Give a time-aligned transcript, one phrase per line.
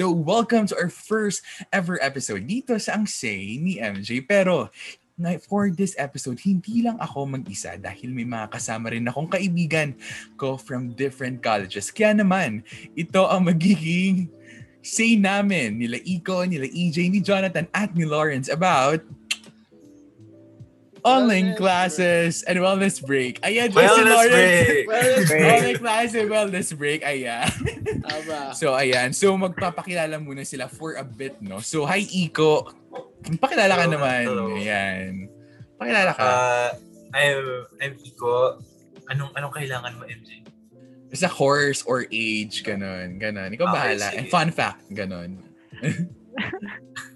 [0.00, 4.24] So, welcome to our first ever episode dito sa Ang Say ni MJ.
[4.24, 4.72] Pero,
[5.44, 9.92] for this episode, hindi lang ako mag-isa dahil may mga kasama rin akong kaibigan
[10.40, 11.92] ko from different colleges.
[11.92, 12.64] Kaya naman,
[12.96, 14.32] ito ang magiging
[14.80, 19.04] say namin nila Iko, nila EJ, ni Jonathan at ni Lawrence about
[21.02, 23.42] online classes and wellness break.
[23.42, 24.86] Ayan, wellness break.
[24.88, 25.42] Wellness break.
[25.42, 27.00] online classes and wellness break.
[27.02, 27.50] Ayan.
[28.02, 28.54] Tama.
[28.58, 29.10] So, ayan.
[29.14, 31.58] So, magpapakilala muna sila for a bit, no?
[31.58, 32.70] So, hi, Iko.
[33.38, 34.22] Pakilala ka Hello, naman.
[34.26, 34.46] hello.
[34.54, 35.10] Ayan.
[35.78, 36.22] Pakilala ka.
[36.22, 36.68] Uh,
[37.14, 37.42] I'm,
[37.82, 38.62] I'm Iko.
[39.10, 40.46] Anong, anong kailangan mo, MJ?
[41.12, 43.20] Sa course or age, ganun.
[43.20, 43.52] Ganun.
[43.52, 44.06] Ikaw Okay, bahala.
[44.08, 44.16] sige.
[44.16, 45.44] And fun fact, ganun.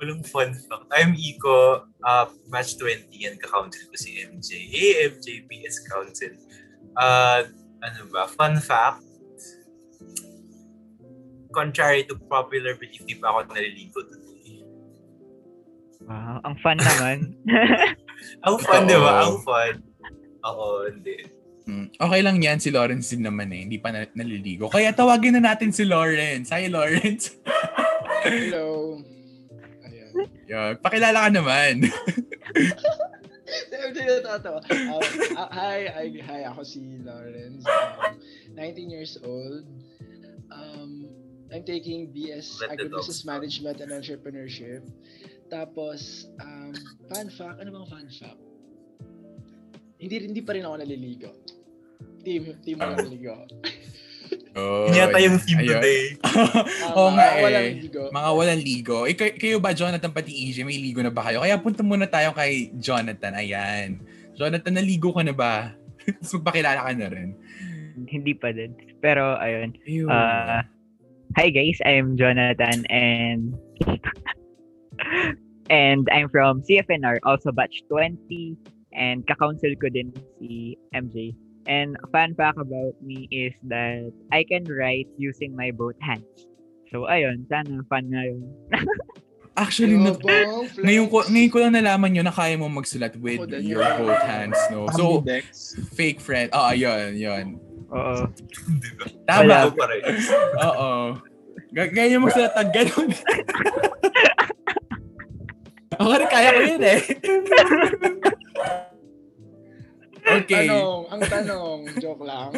[0.00, 0.88] Walang fun fact.
[0.92, 1.84] I'm Iko.
[2.00, 4.48] Uh, match 20 and ka-council ko si MJ.
[4.68, 6.32] Hey, MJ, PS Council.
[6.96, 7.44] Uh,
[7.84, 8.28] ano ba?
[8.28, 9.04] Fun fact.
[11.50, 14.62] Contrary to popular belief, di pa ako naliligo today.
[16.06, 17.18] Wow, ang fun naman.
[18.44, 19.24] Ang fun, di ba?
[19.24, 19.74] Ang fun.
[20.44, 21.24] Oo, hindi.
[21.64, 21.88] Hmm.
[21.96, 22.60] Okay lang yan.
[22.60, 23.64] Si Lawrence din naman eh.
[23.64, 24.68] Hindi pa na- naliligo.
[24.68, 26.52] Kaya tawagin na natin si Lawrence.
[26.52, 27.36] Hi, Lawrence.
[28.24, 29.00] Hello.
[30.50, 30.72] Yun.
[30.82, 31.86] Pakilala ka naman.
[33.70, 34.58] Hindi na natatawa.
[34.66, 35.02] Um,
[35.38, 37.62] ah, hi, hi, hi, ako si Lawrence.
[37.66, 38.18] Um,
[38.58, 39.62] 19 years old.
[40.50, 41.06] Um,
[41.54, 43.22] I'm taking BS Agribusiness.
[43.26, 44.86] Management and Entrepreneurship.
[45.50, 46.74] Tapos, um,
[47.10, 48.38] fun fact, ano bang fun fact?
[49.98, 51.30] Hindi, hindi pa rin ako naliligo.
[52.22, 52.94] Team, team mo Ah.
[52.98, 53.34] naliligo.
[54.60, 55.80] Oh, Yun yata yung theme ayun.
[55.80, 56.02] today.
[56.96, 57.42] Oo nga eh.
[57.42, 58.02] Walang ligo.
[58.12, 58.98] Mga walang ligo.
[59.08, 61.40] Eh, kay- kayo ba, Jonathan, pati EJ, may ligo na ba kayo?
[61.40, 63.32] Kaya punta muna tayo kay Jonathan.
[63.32, 64.04] Ayan.
[64.36, 65.72] Jonathan, naligo ka na ba?
[66.20, 67.32] Tapos magpakilala ka na rin.
[68.04, 68.76] Hindi pa din.
[69.00, 69.72] Pero, ayun.
[69.88, 70.08] Ayun.
[70.12, 70.60] Uh,
[71.40, 73.54] hi guys, I'm Jonathan and
[75.70, 78.18] and I'm from CFNR, also batch 20
[78.90, 81.30] and ka-council ko din si MJ.
[81.70, 86.26] And fun fact about me is that I can write using my both hands.
[86.90, 88.42] So ayun, sana fun na yun.
[89.54, 90.78] Actually, na, Yabang flex.
[90.78, 93.98] ngayon, ko, ngayon ko lang nalaman yun na kaya mo magsulat with din your yun.
[93.98, 94.86] both hands, no?
[94.94, 95.20] So,
[95.92, 96.48] fake friend.
[96.54, 97.58] Oo, yun, yun.
[97.92, 98.30] Oo.
[99.26, 99.74] Tama.
[100.70, 101.18] Oo.
[101.74, 103.10] Ganyan mo magsulat ng ganun.
[106.00, 107.00] Ako rin kaya ko yun eh.
[110.38, 110.66] Okay.
[110.70, 112.50] Tanong, ang tanong, joke lang.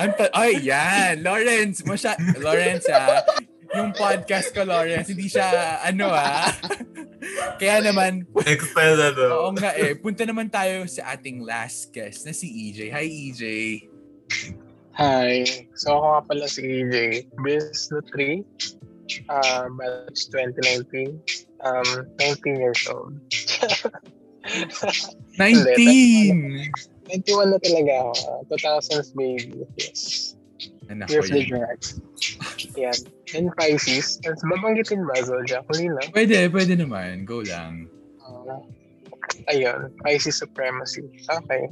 [0.00, 1.20] Ang ta- Ay, yan.
[1.20, 2.16] Lawrence, masya...
[2.40, 3.20] Lawrence, ha?
[3.76, 6.48] Yung podcast ko, Lawrence, hindi siya, ano, ha?
[7.60, 9.26] Kaya naman, Expel na to.
[9.28, 12.88] oo nga eh, punta naman tayo sa ating last guest na si EJ.
[12.90, 13.42] Hi, EJ.
[14.96, 15.44] Hi.
[15.76, 17.28] So ako nga pala si EJ.
[17.44, 18.40] Biz no 3.
[19.28, 21.18] Uh, batch 2019.
[21.60, 23.14] Um, 19 years old.
[25.38, 26.70] 19!
[27.10, 28.12] 21 na talaga ako.
[28.46, 29.66] Uh, 2000s baby.
[29.76, 30.34] Yes.
[30.90, 31.42] Anak Year of the.
[31.46, 31.80] Drax.
[32.74, 32.98] Yan.
[33.34, 34.18] And Pisces.
[34.22, 35.66] Tapos babanggitin ba, Zodiac?
[35.70, 36.08] Huli lang.
[36.10, 37.22] Pwede, pwede naman.
[37.26, 37.86] Go lang.
[38.22, 38.58] Uh,
[39.50, 39.94] ayun.
[40.02, 41.06] Pisces supremacy.
[41.30, 41.70] Okay.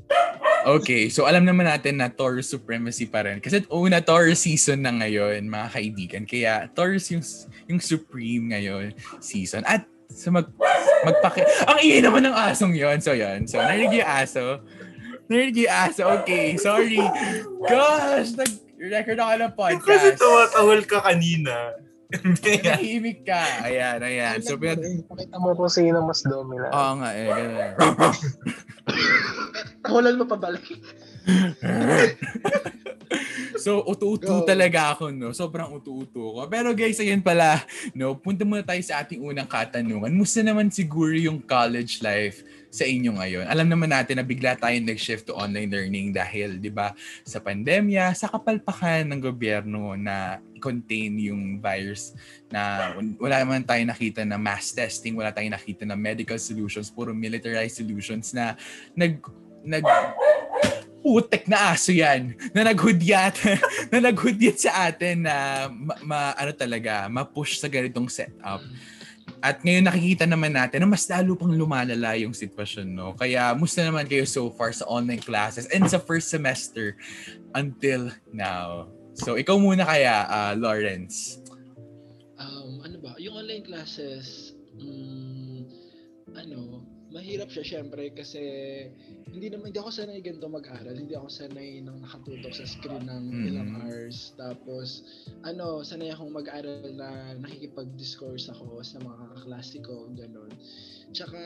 [0.66, 3.38] Okay, so alam naman natin na Taurus supremacy pa rin.
[3.38, 6.22] Kasi una Taurus season na ngayon, mga kaibigan.
[6.26, 7.22] Kaya Taurus yung,
[7.70, 9.62] yung supreme ngayon season.
[9.66, 10.50] At sa mag,
[11.04, 11.43] magpaki...
[11.66, 14.44] Ang ingay naman ng asong yon So yon So narinig yung aso.
[15.28, 16.03] Narinig yung aso.
[16.22, 17.00] Okay, sorry.
[17.69, 20.16] Gosh, nag-record ako ng Kasi podcast.
[20.19, 21.54] tumatahol ka kanina.
[22.65, 23.69] Nahimik ka.
[23.69, 24.41] Ayan, ayan.
[24.41, 26.72] So, pinat- Pakita mo kung sino mas dominant.
[26.72, 27.72] Oo nga eh, ganun.
[29.84, 30.65] Tahulan mo pabalik.
[33.64, 34.46] so, utu-utu Go.
[34.46, 35.32] talaga ako, no?
[35.32, 36.42] Sobrang utu-utu ko.
[36.46, 37.64] Pero guys, ayun pala,
[37.96, 38.16] no?
[38.16, 40.12] Punta muna tayo sa ating unang katanungan.
[40.12, 43.44] Musta naman siguro yung college life sa inyo ngayon?
[43.48, 46.92] Alam naman natin na bigla tayong nag-shift to online learning dahil, di ba,
[47.24, 52.12] sa pandemya, sa kapalpakan ng gobyerno na contain yung virus
[52.50, 57.14] na wala naman tayo nakita na mass testing, wala tayong nakita na medical solutions, puro
[57.14, 58.58] militarized solutions na
[58.99, 59.22] nag
[59.64, 59.82] nag
[61.08, 63.40] putek na aso yan na naghudyat
[63.93, 68.60] na naghudyat sa atin na ma, ma- ano talaga ma-push sa ganitong setup.
[69.40, 73.16] At ngayon nakikita naman natin na mas lalo pang lumalala yung sitwasyon no?
[73.16, 76.93] Kaya musta naman kayo so far sa online classes and sa first semester
[77.56, 78.93] until now?
[79.16, 81.40] So ikaw muna kaya ah, Lawrence.
[82.37, 83.16] Um, ano ba?
[83.16, 85.64] Yung online classes, mm,
[86.37, 86.77] ano,
[87.08, 88.40] mahirap siya syempre kasi
[89.32, 90.93] hindi naman hindi ako sanay ganito mag-aral.
[90.93, 93.46] Hindi ako sanay nang nakatutok sa screen ng Mm.
[93.49, 94.37] ilang hours.
[94.37, 95.05] Tapos
[95.40, 100.52] ano, sanay akong mag-aral na nakikipag-discourse ako sa mga kaklase ko, ganun.
[101.12, 101.40] Tsaka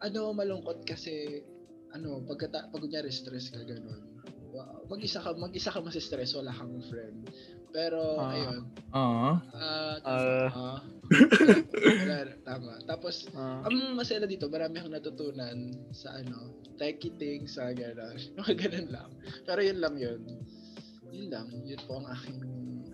[0.00, 1.40] ano, malungkot kasi
[1.94, 4.02] ano, pagkata pag kunyari stress ka ganun.
[4.86, 7.26] Mag-isa ka, mag-isa ka mas-stress, wala kang friend.
[7.74, 8.30] Pero Ah.
[8.30, 8.60] ayun,
[8.94, 9.34] Ah.
[9.50, 10.48] ah, Ah.
[10.54, 10.78] ah,
[11.10, 12.72] wala, tama.
[12.84, 13.64] Tapos Ah.
[13.66, 15.56] ang masaya dito, marami akong natutunan
[15.90, 18.16] sa ano, techie things, sa gano'n.
[18.40, 19.10] Mga ganun lang.
[19.44, 20.20] Pero yun lang yun.
[21.14, 21.46] Yun lang.
[21.62, 22.38] Yun po ang aking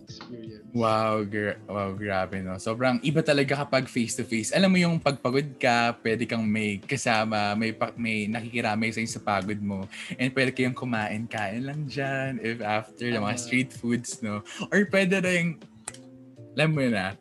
[0.04, 0.66] experience.
[0.74, 2.58] Wow, gra- wow, grabe no.
[2.58, 4.50] Sobrang iba talaga kapag face to face.
[4.50, 9.22] Alam mo yung pagpagod ka, pwede kang may kasama, may pa- may nakikiramay sa sa
[9.22, 9.86] pagod mo.
[10.18, 14.42] And pwede kayong kumain, kain lang diyan if after ng mga street foods, no.
[14.68, 15.56] Or pwede rin
[16.58, 17.14] alam mo na.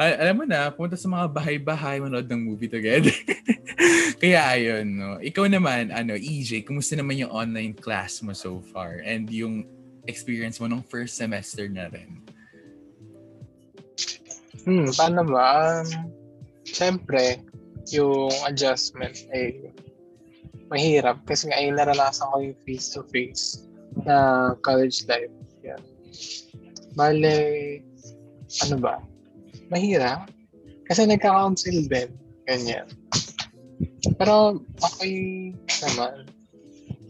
[0.00, 3.14] Al- alam mo na, pumunta sa mga bahay-bahay, manood ng movie together.
[4.22, 5.16] Kaya ayun, no.
[5.22, 9.00] Ikaw naman, ano, EJ, kumusta naman yung online class mo so far?
[9.06, 9.68] And yung
[10.06, 12.22] experience mo nung first semester na rin?
[14.66, 15.82] Hmm, paano ba?
[15.86, 16.10] Um,
[16.66, 17.46] Siyempre,
[17.94, 19.70] yung adjustment ay
[20.66, 23.70] mahirap kasi nga ay naranasan ko yung face-to-face
[24.02, 25.30] na college life.
[25.62, 25.78] Yeah.
[26.98, 27.85] Bale,
[28.66, 28.94] ano ba?
[29.68, 30.30] Mahirap.
[30.86, 32.08] Kasi nagka-council din.
[32.46, 32.86] Ganyan.
[34.16, 35.50] Pero okay
[35.82, 36.30] naman.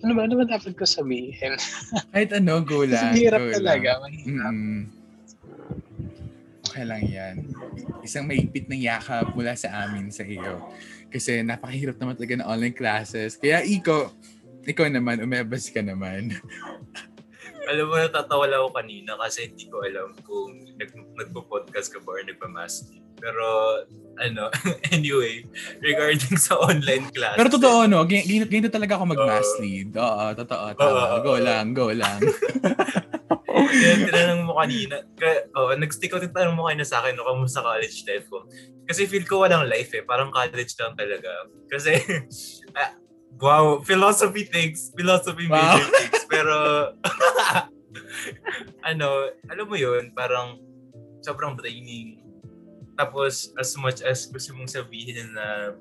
[0.05, 0.21] Ano ba?
[0.25, 1.57] Ano ba dapat ko sabihin?
[2.13, 3.13] Kahit ano, go Kasi lang.
[3.13, 3.91] mahirap go talaga.
[3.93, 4.01] Lang.
[4.03, 4.29] Mahirap.
[4.29, 4.77] Mm-mm.
[6.67, 7.35] Okay lang yan.
[8.05, 10.61] Isang maipit na yakap mula sa amin sa iyo.
[11.09, 13.41] Kasi napakahirap naman talaga ng online classes.
[13.41, 14.13] Kaya Iko,
[14.67, 16.33] ikaw naman, umebas ka naman.
[17.67, 22.15] Alam mo, natatawa lang ako kanina kasi hindi ko alam kung nag, nagpo-podcast ka ba
[22.15, 22.95] or nagpa-mask.
[23.17, 23.47] Pero,
[24.21, 24.53] ano,
[24.95, 25.43] anyway,
[25.81, 27.35] regarding sa online class.
[27.35, 28.05] Pero totoo, no?
[28.07, 29.61] Gan- Ganito, ganito talaga ako mag-mass Oo.
[29.65, 29.91] lead.
[29.97, 30.65] Oo, totoo.
[30.77, 31.01] Tama.
[31.01, 31.17] Oo.
[31.25, 32.21] Go lang, go lang.
[33.57, 37.25] Kaya tinanong mo kanina, ka, oh, nag-stick out yung tanong mo kanina sa akin, no,
[37.25, 38.45] kamusta college life ko?
[38.87, 41.29] Kasi feel ko walang life eh, parang college lang talaga.
[41.69, 41.97] Kasi,
[42.79, 42.93] ah,
[43.37, 45.77] wow, philosophy things, philosophy Wow.
[45.77, 46.23] major things.
[46.27, 46.57] Pero,
[48.91, 49.09] ano,
[49.49, 50.61] alam mo yun, parang
[51.21, 52.23] sobrang draining.
[52.97, 55.77] Tapos, as much as gusto mong sabihin na,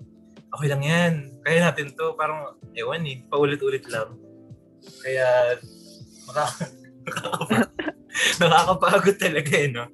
[0.52, 4.20] okay lang yan, kaya natin to, parang, ewan eh, paulit-ulit lang.
[5.02, 5.56] Kaya,
[6.28, 7.72] nakakapa-
[8.42, 9.86] nakakapagod talaga eh, no?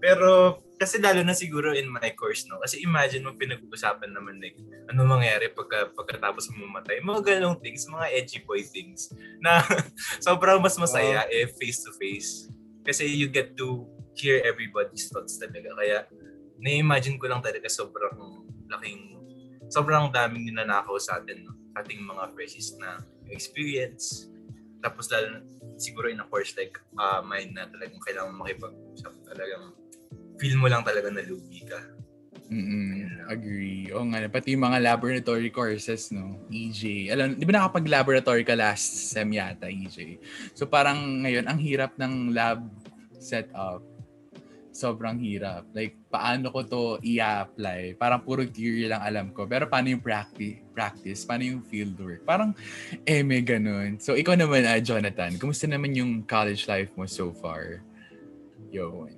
[0.00, 2.58] Pero, kasi lalo na siguro in my course, no?
[2.58, 4.58] Kasi imagine mo pinag-uusapan naman like,
[4.90, 6.98] ano mangyari pagka, pagkatapos mo mamatay.
[6.98, 9.62] Mga ganong things, mga edgy boy things, na
[10.26, 12.50] sobrang mas masaya eh face-to-face.
[12.82, 13.86] Kasi you get to
[14.18, 15.70] hear everybody's thoughts talaga.
[15.78, 16.10] Kaya,
[16.58, 19.22] na-imagine ko lang talaga sobrang laking,
[19.70, 21.54] sobrang daming ninanakaw sa atin, no?
[21.78, 22.98] Ating mga freshies na
[23.30, 24.26] experience.
[24.82, 25.40] Tapos lalo na,
[25.78, 29.72] siguro in a course like uh, mine na talagang kailangan makipag-usap talagang
[30.42, 31.78] feel mo lang talaga na lugi ka.
[32.52, 33.88] Mm-mm, agree.
[33.94, 36.36] O nga, pati yung mga laboratory courses, no?
[36.52, 37.08] EJ.
[37.08, 40.20] Alam, di ba nakapag-laboratory ka last sem yata, EJ?
[40.52, 42.60] So parang ngayon, ang hirap ng lab
[43.16, 43.80] setup.
[44.72, 45.64] Sobrang hirap.
[45.72, 47.96] Like, paano ko to i-apply?
[47.96, 49.44] Parang puro theory lang alam ko.
[49.48, 50.60] Pero paano yung practice?
[50.72, 51.28] practice?
[51.28, 52.24] Paano yung fieldwork?
[52.24, 52.56] Parang,
[53.04, 54.00] eh, may ganun.
[54.00, 57.84] So, ikaw naman, ah, Jonathan, kumusta naman yung college life mo so far?
[58.72, 59.08] Yo.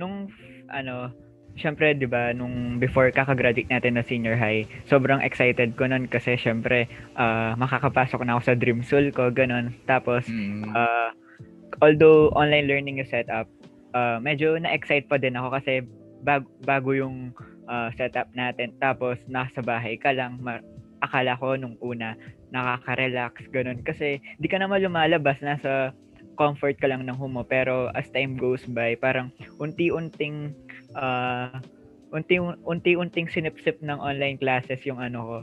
[0.00, 0.32] Nung
[0.72, 1.12] ano,
[1.60, 6.40] syempre 'di ba nung before kakagraduate natin na senior high, sobrang excited ko noon kasi
[6.40, 6.88] syempre
[7.20, 9.76] ah, makakapasok na ako sa dream school ko, ganun.
[9.84, 10.72] Tapos Mm.
[10.72, 11.12] ah,
[11.84, 13.44] although online learning yung setup,
[13.92, 15.84] ah, medyo na-excite pa din ako kasi
[16.24, 17.36] bag, bago yung
[17.68, 18.72] ah, setup natin.
[18.80, 20.64] Tapos nasa bahay ka lang, ma-
[21.00, 22.12] akala ko nung una
[22.52, 25.96] nakaka-relax ganun kasi di ka naman lumalabas nasa
[26.40, 29.28] comfort ka lang ng humo pero as time goes by parang
[29.60, 30.56] unti-unting
[30.96, 31.60] ah
[32.10, 35.36] unti unti-unting sinipsip ng online classes yung ano ko.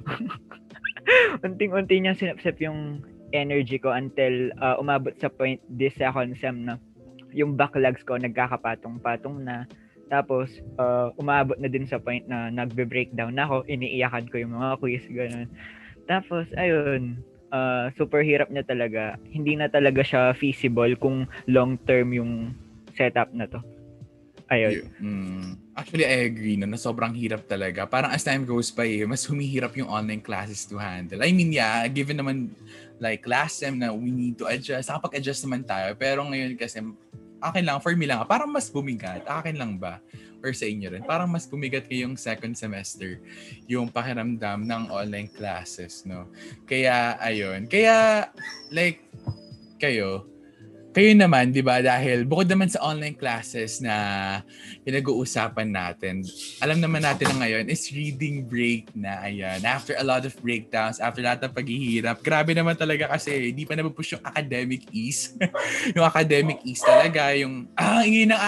[1.48, 3.00] Unting-unti niyang sinipsip yung
[3.32, 6.76] energy ko until ah, umabot sa point this second sem na
[7.32, 9.64] yung backlogs ko nagkakapatong-patong na.
[10.12, 14.80] Tapos ah, umabot na din sa point na nagbe-breakdown na ako iniiyakan ko yung mga
[14.84, 15.48] quiz ganun.
[16.08, 17.24] Tapos ayun
[17.58, 22.54] ah, super hirap niya talaga hindi na talaga siya feasible kung long term yung
[22.94, 23.60] setup na to
[24.54, 25.58] ayun Mm.
[25.78, 27.86] Actually, I agree no, na sobrang hirap talaga.
[27.86, 31.22] Parang as time goes by, eh, mas humihirap yung online classes to handle.
[31.22, 32.50] I mean, yeah, given naman
[32.98, 35.94] like last time na we need to adjust, nakapag-adjust naman tayo.
[35.94, 36.82] Pero ngayon kasi
[37.38, 39.22] akin lang, for me lang, parang mas bumigat.
[39.30, 40.02] Akin lang ba?
[40.46, 41.04] Or sa inyo rin?
[41.04, 43.18] Parang mas bumigat kayong second semester
[43.66, 46.30] yung pakiramdam ng online classes, no?
[46.70, 47.66] Kaya, ayun.
[47.66, 48.30] Kaya,
[48.70, 49.02] like,
[49.82, 50.30] kayo,
[50.98, 53.94] kayo naman, di ba, dahil bukod naman sa online classes na
[54.82, 56.26] pinag-uusapan natin,
[56.58, 59.62] alam naman natin na ngayon is reading break na, ayan.
[59.62, 63.78] After a lot of breakdowns, after lahat ng paghihirap, grabe naman talaga kasi hindi pa
[63.78, 65.38] napupush yung academic ease.
[65.94, 68.02] yung academic ease talaga, yung, ah,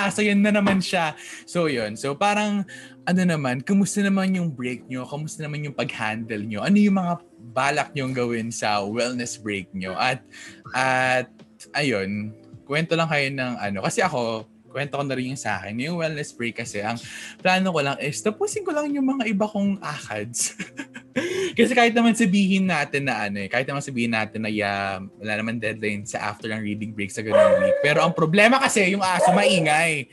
[0.10, 1.14] aso, yan na naman siya.
[1.46, 2.02] So, yun.
[2.02, 2.66] So, parang,
[3.06, 5.06] ano naman, kumusta naman yung break nyo?
[5.06, 6.66] Kumusta naman yung pag-handle nyo?
[6.66, 7.14] Ano yung mga
[7.54, 9.94] balak nyo gawin sa wellness break nyo?
[9.94, 10.26] At,
[10.74, 11.30] at,
[11.76, 12.34] ayun,
[12.70, 13.82] kwento lang kayo ng ano.
[13.82, 15.74] Kasi ako, kwento ko na rin yung sa akin.
[15.82, 17.02] Yung wellness break kasi, ang
[17.42, 20.54] plano ko lang is tapusin ko lang yung mga iba kong akads.
[21.58, 25.34] kasi kahit naman sabihin natin na ano eh, kahit naman sabihin natin na yeah, wala
[25.34, 27.82] naman deadline sa after ng reading break sa ganung week.
[27.82, 30.06] Pero ang problema kasi, yung aso maingay.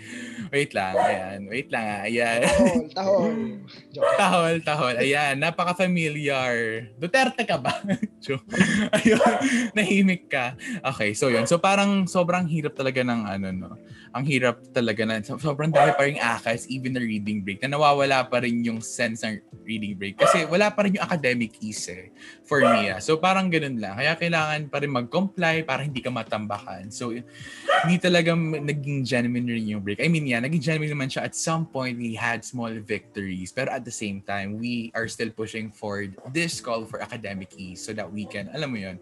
[0.52, 1.38] Wait lang, ayan.
[1.50, 2.40] Wait lang, ayan.
[2.46, 3.36] Tahol, tahol.
[3.94, 4.16] Joke.
[4.18, 4.94] tahol, tahol.
[5.00, 6.54] Ayan, napaka-familiar.
[7.00, 7.74] Duterte ka ba?
[8.96, 9.34] Ayun,
[9.74, 10.54] nahimik ka.
[10.94, 11.46] Okay, so yun.
[11.46, 13.72] So parang sobrang hirap talaga ng ano, no?
[14.16, 17.76] Ang hirap talaga na, so- sobrang dami pa rin akas, even na reading break, na
[17.76, 20.16] nawawala pa rin yung sense ng reading break.
[20.16, 22.08] Kasi wala pa rin yung academic ease eh,
[22.48, 22.88] for me.
[22.90, 23.02] Ah.
[23.02, 23.98] So parang ganun lang.
[23.98, 26.88] Kaya kailangan pa rin mag-comply para hindi ka matambakan.
[26.88, 30.00] So hindi talaga naging genuine rin yung break.
[30.00, 31.26] I mean, yeah, naging genuine naman siya.
[31.26, 33.50] At some point, we had small victories.
[33.50, 37.82] Pero at the same time, we are still pushing forward this call for academic ease
[37.82, 38.96] so that we can, alam mo yun,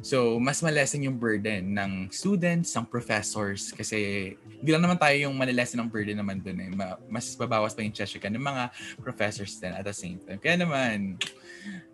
[0.00, 5.36] So, mas malesen yung burden ng students, ng professors, kasi hindi lang naman tayo yung
[5.36, 6.70] malilesen ng burden naman dun eh.
[6.72, 10.40] Ma- mas babawas pa yung cheshire ng mga professors din at the same time.
[10.40, 11.20] Kaya naman,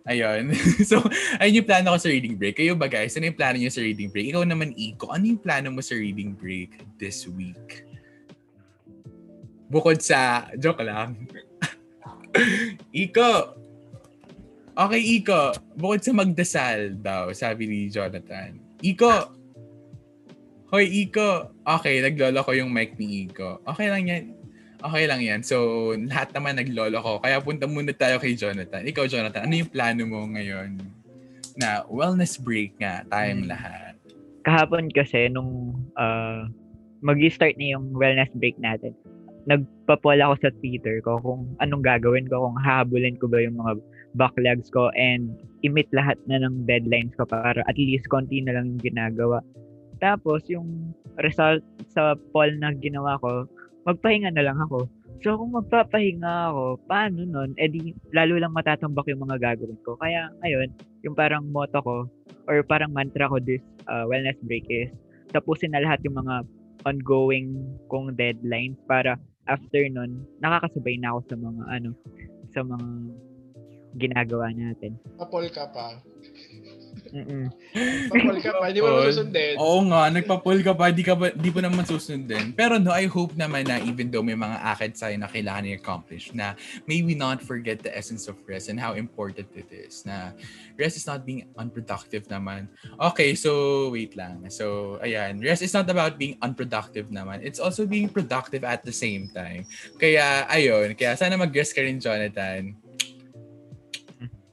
[0.07, 0.55] ayun.
[0.89, 1.03] so,
[1.37, 2.55] ayun yung plano ko sa reading break.
[2.55, 4.31] Kayo ba guys, ano yung plano niyo sa reading break?
[4.31, 7.88] Ikaw naman, Iko, ano yung plano mo sa reading break this week?
[9.69, 11.15] Bukod sa, joke lang.
[13.05, 13.55] Iko,
[14.79, 15.51] Okay, Iko.
[15.75, 18.55] Bukod sa magdasal daw, sabi ni Jonathan.
[18.79, 19.27] Iko!
[20.71, 21.51] Hoy, Iko!
[21.67, 23.59] Okay, naglolo ko yung mic ni Iko.
[23.67, 24.31] Okay lang yan.
[24.79, 25.43] Okay lang yan.
[25.43, 27.19] So, lahat naman naglolo ko.
[27.19, 28.87] Kaya punta muna tayo kay Jonathan.
[28.87, 30.79] Ikaw, Jonathan, ano yung plano mo ngayon?
[31.59, 33.51] Na wellness break nga, tayong Hmm.
[33.51, 33.93] lahat.
[34.39, 36.47] kahapon kasi nung uh,
[37.03, 38.95] mag-start na yung wellness break natin,
[39.49, 43.81] nagpa-poll ako sa Twitter ko kung anong gagawin ko, kung hahabulin ko ba yung mga
[44.13, 45.33] backlogs ko and
[45.65, 49.41] i-meet lahat na ng deadlines ko para at least konti na lang yung ginagawa.
[49.97, 53.49] Tapos yung result sa poll na ginawa ko,
[53.89, 54.85] magpahinga na lang ako.
[55.19, 57.51] So kung magpapahinga ako, paano nun?
[57.59, 59.99] Eh di, lalo lang matatambak yung mga gagawin ko.
[59.99, 60.69] Kaya ngayon,
[61.03, 61.95] yung parang motto ko,
[62.47, 64.93] or parang mantra ko this uh, wellness break is,
[65.35, 66.47] tapusin na lahat yung mga
[66.87, 67.59] ongoing
[67.91, 71.89] kong deadlines para after nun, nakakasabay na ako sa mga ano,
[72.53, 72.87] sa mga
[73.97, 74.93] ginagawa natin.
[75.17, 75.97] Papol ka pa.
[77.09, 77.49] Mm-mm.
[78.09, 78.69] Papol ka pa.
[78.69, 79.55] Hindi mo naman susundin.
[79.57, 82.53] Oo nga, nagpa-pull ka pa, di, ka ba, di pa naman susundin.
[82.53, 86.31] Pero no, I hope naman na even though may mga akad sa'yo na kailangan i-accomplish,
[86.33, 86.53] na
[86.85, 90.05] may we not forget the essence of rest and how important it is.
[90.05, 90.33] Na
[90.77, 92.69] rest is not being unproductive naman.
[92.97, 94.45] Okay, so wait lang.
[94.53, 97.41] So, ayan, rest is not about being unproductive naman.
[97.41, 99.65] It's also being productive at the same time.
[99.97, 102.77] Kaya, ayun, kaya sana mag-rest ka rin, Jonathan.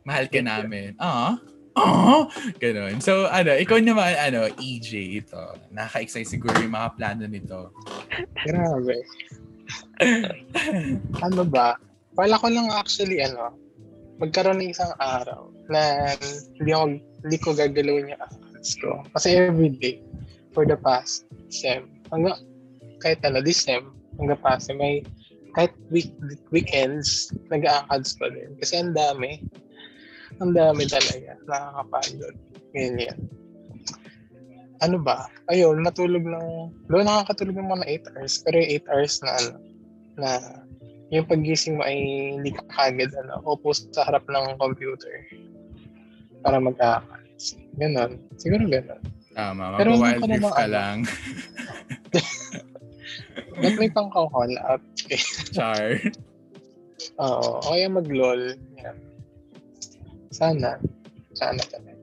[0.06, 0.94] Mahal ka namin.
[1.02, 1.34] Ah?
[1.76, 2.24] Ah?
[2.56, 3.04] Ganon.
[3.04, 5.40] So, ano, ikaw naman, ano, EJ, ito.
[5.76, 7.70] Naka-excite siguro yung mga plano nito.
[8.48, 8.96] Grabe.
[11.20, 11.76] ano ba?
[12.16, 13.52] Wala ko lang actually, ano,
[14.16, 16.12] magkaroon ng isang araw na
[16.56, 19.04] hindi ako, hindi ko gagalawin yung accounts ko.
[19.12, 20.00] Kasi everyday,
[20.56, 22.40] for the past sem, hanggang,
[23.04, 25.04] kahit ano, this sem, hanggang past may,
[25.52, 26.12] kahit week,
[26.48, 28.56] weekends, nag-accounts pa din.
[28.60, 29.44] Kasi ang dami.
[30.40, 31.32] Ang dami talaga.
[31.48, 32.34] Nakakapagod.
[32.76, 33.16] Ganyan.
[34.84, 35.32] Ano ba?
[35.48, 36.76] Ayun, matulog lang.
[36.92, 38.34] Doon nakakatulog ng mga 8 hours.
[38.44, 39.50] Pero yung 8 hours na ano,
[40.16, 40.30] na
[41.14, 41.96] yung pagising mo ay
[42.36, 45.22] hindi ka kagad ano, upo sa harap ng computer
[46.42, 47.56] para mag-aakals.
[47.78, 48.18] Ganon.
[48.36, 49.00] Siguro ganon.
[49.36, 50.72] Tama, Pero mag-wild ka ano.
[50.72, 50.96] lang.
[53.56, 54.84] Ba't may pang call out?
[55.52, 56.00] Char.
[57.20, 57.60] Oo.
[57.60, 58.56] O kaya mag-lol.
[58.80, 58.96] Yan.
[60.36, 60.76] Sana.
[61.32, 61.96] Sana talaga.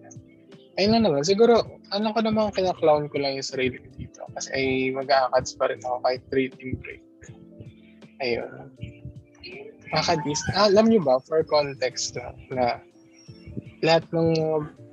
[0.81, 1.21] Ayun lang naman.
[1.21, 1.61] Siguro,
[1.93, 4.21] ano ko naman kina-clown ko lang yung sarili ko dito.
[4.33, 4.65] Kasi ay
[4.97, 7.03] mag-aakads pa rin ako kahit reading break.
[8.25, 8.73] Ayun.
[9.93, 10.41] Nakakadis.
[10.57, 12.81] Ah, alam niyo ba, for context lang, na
[13.85, 14.33] lahat ng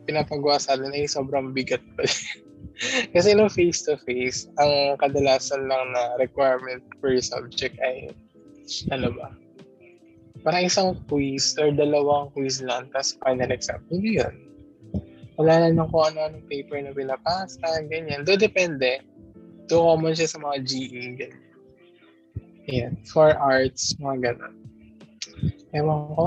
[0.05, 2.05] pinapagawa sa atin ay sobrang bigat pa
[3.17, 8.13] Kasi no face-to-face, ang kadalasan lang na requirement per subject ay,
[8.93, 9.33] ano ba,
[10.41, 13.81] parang isang quiz or dalawang quiz lang, tapos final exam.
[13.93, 14.35] Hindi yun.
[15.41, 18.29] Wala na nung kung ano-anong paper na pinapasa, ganyan.
[18.29, 19.01] Do depende.
[19.73, 21.49] Do common siya sa mga GE, ganyan.
[22.69, 22.93] Yan.
[23.09, 24.55] For arts, mga ganun.
[25.73, 26.25] Ewan ko.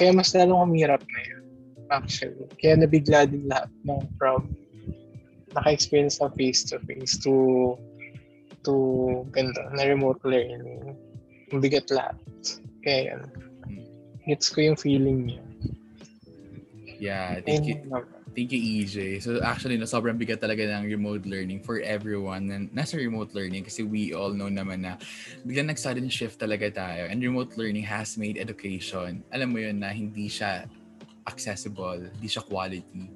[0.00, 1.44] Kaya mas lalong umirap na yun.
[1.92, 2.48] Actually.
[2.56, 4.56] Kaya nabigla din lahat ng from
[5.52, 7.74] naka-experience ng face-to-face to
[8.62, 8.74] to
[9.34, 10.94] ganito, na remote learning.
[11.50, 12.16] Mabigat lahat.
[12.80, 13.22] Kaya yun.
[14.26, 15.42] Gets ko yung feeling niya.
[17.00, 17.80] Yeah, thank you.
[17.80, 19.22] And, Thank you, EJ.
[19.26, 23.66] So actually, no, sobrang bigat talaga ng remote learning for everyone na nasa remote learning
[23.66, 25.02] kasi we all know naman na
[25.42, 29.90] biglang nag-sudden shift talaga tayo and remote learning has made education, alam mo yun na
[29.90, 30.70] hindi siya
[31.26, 33.10] accessible, hindi siya quality,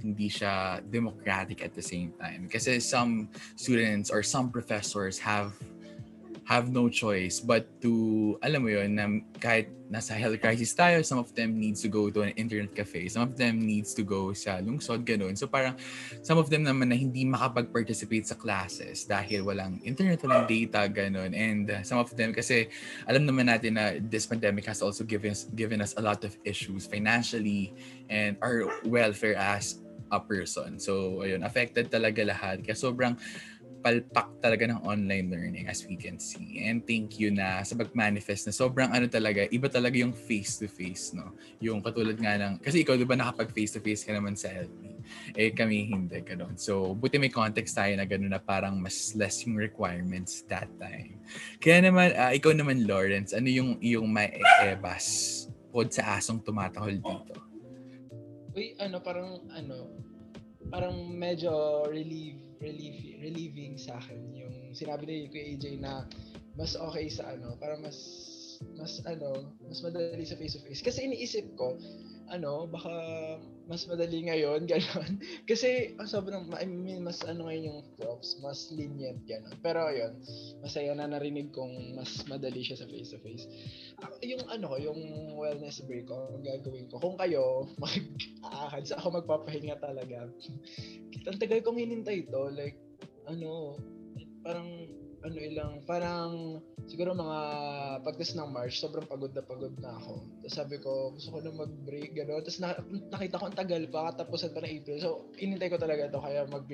[0.00, 2.48] hindi siya democratic at the same time.
[2.48, 3.28] Kasi some
[3.60, 5.52] students or some professors have
[6.44, 9.08] have no choice but to, alam mo yun, na
[9.40, 13.08] kahit nasa health crisis tayo, some of them needs to go to an internet cafe,
[13.08, 15.32] some of them needs to go sa lungsod, ganun.
[15.36, 15.76] So parang
[16.20, 21.32] some of them naman na hindi makapag-participate sa classes dahil walang internet, walang data, ganun.
[21.32, 22.68] And uh, some of them, kasi
[23.08, 26.36] alam naman natin na this pandemic has also given us, given us a lot of
[26.44, 27.72] issues financially
[28.12, 29.80] and our welfare as
[30.12, 30.78] a person.
[30.78, 32.62] So, ayun, affected talaga lahat.
[32.62, 33.16] Kaya sobrang
[33.84, 36.64] palpak talaga ng online learning as we can see.
[36.64, 41.36] And thank you na sa pag-manifest na sobrang ano talaga, iba talaga yung face-to-face, no?
[41.60, 44.96] Yung katulad nga ng, kasi ikaw di ba nakapag face-to-face ka naman sa LP?
[45.36, 46.56] Eh kami hindi ganun.
[46.56, 51.20] So buti may context tayo na gano'n na parang mas less yung requirements that time.
[51.60, 54.32] Kaya naman, uh, ikaw naman Lawrence, ano yung yung may
[54.64, 57.36] ebas pod sa asong tumatahol dito?
[58.56, 59.92] Uy, ano, parang, ano,
[60.72, 66.08] parang medyo relieve relief, relieving sa akin yung sinabi ni Kuya AJ na
[66.56, 67.96] mas okay sa ano, para mas
[68.78, 70.80] mas ano, mas madali sa face to face.
[70.80, 71.76] Kasi iniisip ko,
[72.32, 72.94] ano, baka
[73.64, 75.20] mas madali ngayon, gano'n.
[75.48, 79.56] Kasi ang sobrang, I mean, mas ano ngayon yung props, mas lenient, gano'n.
[79.64, 80.20] Pero ayun,
[80.60, 83.44] masaya na narinig kong mas madali siya sa face-to-face.
[84.24, 85.00] Yung ano ko, yung
[85.40, 90.28] wellness break ko, ang gagawin ko, kung kayo, mag-aakad sa ako magpapahinga talaga.
[91.24, 92.76] ang tagal kong hinintay ito, like,
[93.24, 93.80] ano,
[94.44, 94.84] parang
[95.24, 97.38] ano ilang, parang siguro mga
[98.04, 100.28] pagtas ng March, sobrang pagod na pagod na ako.
[100.44, 102.44] Tapos sabi ko, gusto ko na mag-break, gano'n.
[102.44, 102.76] Tapos na,
[103.08, 104.98] nakita ko ang tagal pa, katapusan pa ng April.
[105.00, 105.10] So,
[105.40, 106.68] inintay ko talaga to kaya mag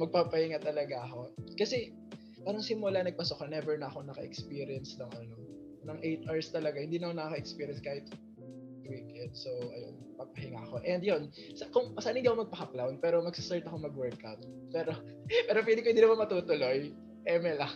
[0.00, 1.36] magpapahinga talaga ako.
[1.60, 1.92] Kasi,
[2.40, 5.36] parang simula nagpasok ka, never na ako naka-experience ng ano,
[5.84, 6.80] ng 8 hours talaga.
[6.80, 8.08] Hindi na ako naka-experience kahit
[8.88, 9.36] weekend.
[9.36, 10.80] So, ayun, papahinga ako.
[10.88, 14.40] And yun, sa, kung, sana hindi ako magpa-clown, pero magsa-start ako mag-workout.
[14.72, 14.96] Pero,
[15.52, 17.74] pero pwede ko hindi naman matutuloy eme lang.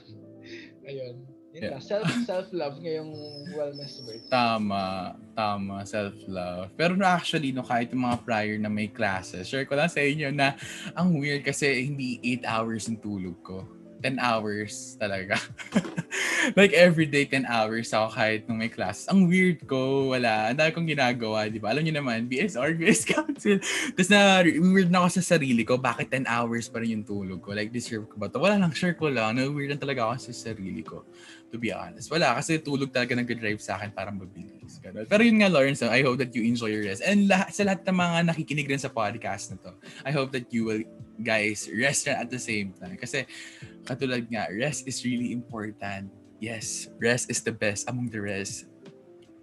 [0.84, 1.16] Ayun.
[1.56, 1.80] Yun yeah.
[1.80, 3.12] Self, self-love ngayong
[3.56, 4.28] wellness break.
[4.28, 5.16] Tama.
[5.32, 5.80] Tama.
[5.88, 6.76] Self-love.
[6.76, 10.04] Pero no, actually, no, kahit yung mga prior na may classes, share ko lang sa
[10.04, 10.52] inyo na
[10.92, 13.64] ang weird kasi hindi 8 hours yung tulog ko.
[14.00, 15.36] 10 hours talaga.
[16.58, 19.10] like every day 10 hours ako kahit nung may class.
[19.10, 20.48] Ang weird ko, wala.
[20.50, 21.74] Ang dami kong ginagawa, di ba?
[21.74, 23.58] Alam niyo naman, BSR, BS Council.
[23.94, 27.42] Tapos na weird na ako sa sarili ko, bakit 10 hours pa rin yung tulog
[27.42, 27.52] ko?
[27.52, 28.38] Like, deserve ko ba to?
[28.38, 29.36] Wala lang, sure ko lang.
[29.36, 31.02] Na weird lang talaga ako sa sarili ko.
[31.48, 32.12] To be honest.
[32.12, 34.78] Wala, kasi tulog talaga nag-drive sa akin parang mabilis.
[34.84, 37.00] Pero yun nga, Lawrence, I hope that you enjoy your rest.
[37.00, 39.72] And lahat, sa lahat ng mga nakikinig rin sa podcast na to,
[40.04, 40.84] I hope that you will,
[41.24, 43.00] guys, rest at the same time.
[43.00, 43.24] Kasi,
[43.88, 48.70] katulad nga, rest is really important Yes, rest is the best among the rest.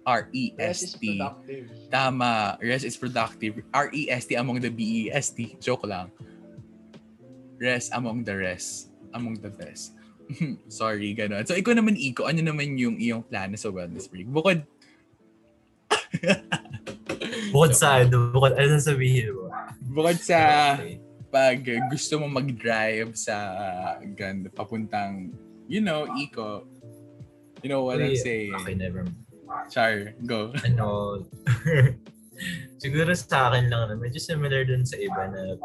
[0.06, 0.56] R-E-S-T.
[0.56, 1.64] Rest is productive.
[1.92, 2.56] Tama.
[2.62, 3.60] Rest is productive.
[3.74, 5.60] R-E-S-T among the B-E-S-T.
[5.60, 6.08] Joke lang.
[7.60, 8.88] Rest among the rest.
[9.12, 9.92] Among the best.
[10.72, 11.44] Sorry, gano'n.
[11.44, 14.30] So, ikaw naman, Iko, ano naman yung iyong plano sa wellness break?
[14.30, 14.64] Bukod...
[17.52, 19.52] bukod sa ano, bukod ano sabihin mo?
[19.92, 20.38] Bukod sa
[21.28, 21.60] pag
[21.90, 23.34] gusto mo mag-drive sa
[24.14, 25.34] gan papuntang
[25.66, 26.62] you know, Iko,
[27.66, 28.54] You know what Wait, I'm saying?
[28.62, 29.02] Okay, never
[29.74, 30.52] Char, go.
[30.66, 31.22] Ano,
[32.82, 35.56] siguro sa akin lang na medyo similar dun sa iba na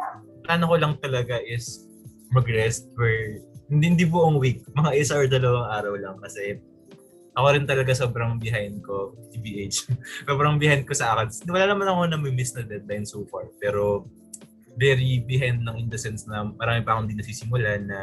[0.45, 1.85] plano ko lang talaga is
[2.31, 3.09] mag-rest for
[3.67, 6.57] hindi, hindi buong week, mga isa or dalawang araw lang kasi
[7.35, 9.93] ako rin talaga sobrang behind ko, TBH.
[10.27, 11.29] sobrang behind ko sa akin.
[11.53, 14.07] Wala naman ako na miss na deadline so far, pero
[14.79, 17.99] very behind lang in the sense na marami pa akong hindi nasisimulan na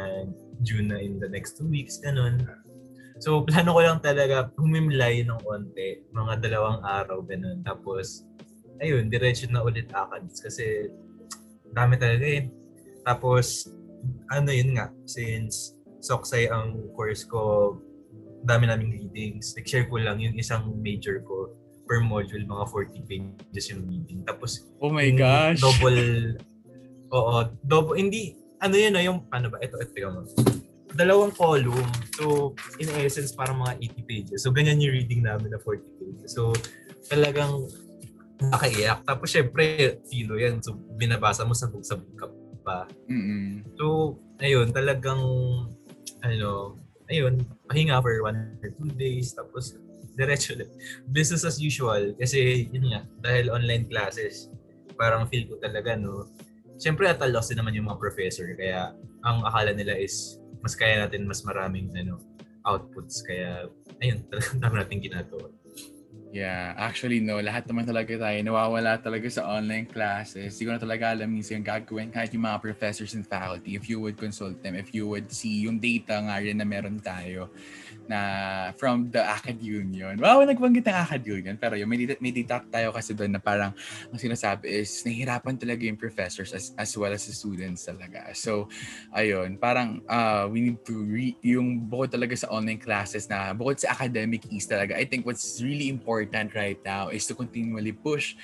[0.61, 2.45] June na in the next two weeks, ganun.
[3.19, 7.59] So, plano ko lang talaga humimlay ng konti, mga dalawang araw, ganun.
[7.67, 8.23] Tapos,
[8.79, 10.87] ayun, diretso na ulit ACADS kasi
[11.75, 12.47] dami talaga eh.
[13.03, 13.67] Tapos,
[14.31, 17.75] ano yun nga, since Soksay ang course ko,
[18.47, 19.51] dami naming readings.
[19.51, 21.51] Like, share ko lang yung isang major ko
[21.83, 24.23] per module, mga 40 pages yung reading.
[24.23, 25.59] Tapos, Oh my gosh.
[25.59, 26.39] Double,
[27.13, 30.25] oo, double, hindi, ano yun, no, yung, ano ba, ito, ito yung,
[30.93, 31.89] dalawang column.
[32.17, 34.39] So, in essence, parang mga 80 pages.
[34.43, 36.33] So, ganyan yung reading namin na 40 pages.
[36.33, 36.51] So,
[37.07, 37.69] talagang
[38.41, 39.05] nakaiyak.
[39.05, 40.63] Tapos, syempre, filo yan.
[40.63, 42.27] So, binabasa mo, sabog-sabog ka
[42.65, 42.77] pa.
[43.07, 43.63] Mm-mm.
[43.77, 45.21] So, ayun, talagang,
[46.25, 49.31] ano, ayun, pahinga for one or two days.
[49.37, 49.77] Tapos,
[50.17, 50.57] diretso.
[51.07, 52.17] Business as usual.
[52.17, 54.49] Kasi, yun nga, dahil online classes,
[54.99, 56.27] parang feel ko talaga, no,
[56.79, 58.47] Siyempre, at a loss din naman yung mga professor.
[58.55, 58.95] Kaya,
[59.27, 62.23] ang akala nila is, mas kaya natin mas maraming ano
[62.63, 63.19] outputs.
[63.19, 63.67] Kaya,
[63.99, 65.47] ayun, talagang dami natin ginagawa.
[66.29, 70.53] Yeah, actually no, lahat naman talaga tayo nawawala talaga sa online classes.
[70.53, 73.73] Hindi ko na talaga alam minsan yung gagawin kahit yung mga professors and faculty.
[73.73, 77.01] If you would consult them, if you would see yung data nga rin na meron
[77.01, 77.49] tayo
[78.05, 78.19] na
[78.77, 80.21] from the Acad Union.
[80.21, 81.57] Wow, nagbanggit ng Acad Union.
[81.57, 83.73] Pero yung may, may data tayo kasi doon na parang
[84.09, 88.33] ang sinasabi is nahihirapan talaga yung professors as, as well as the students talaga.
[88.37, 88.69] So,
[89.13, 93.81] ayun, parang uh, we need to re- yung bukod talaga sa online classes na bukod
[93.81, 96.18] sa academic ease talaga, I think what's really important
[96.55, 98.35] right now is to continually push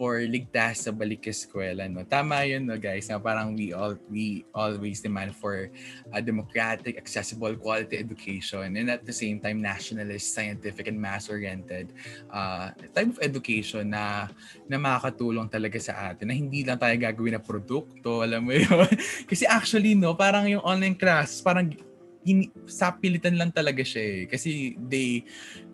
[0.00, 1.84] for ligtas sa balik eskwela.
[1.84, 2.08] No?
[2.08, 5.68] Tama yun, no, guys, na parang we all we always demand for
[6.16, 11.92] a democratic, accessible, quality education and at the same time nationalist, scientific, and mass-oriented
[12.32, 14.24] uh, type of education na
[14.64, 18.88] na makakatulong talaga sa atin na hindi lang tayo gagawin na produkto, alam mo yun.
[19.28, 21.76] Kasi actually, no, parang yung online class, parang
[22.68, 24.20] sapilitan lang talaga siya eh.
[24.28, 25.24] Kasi they,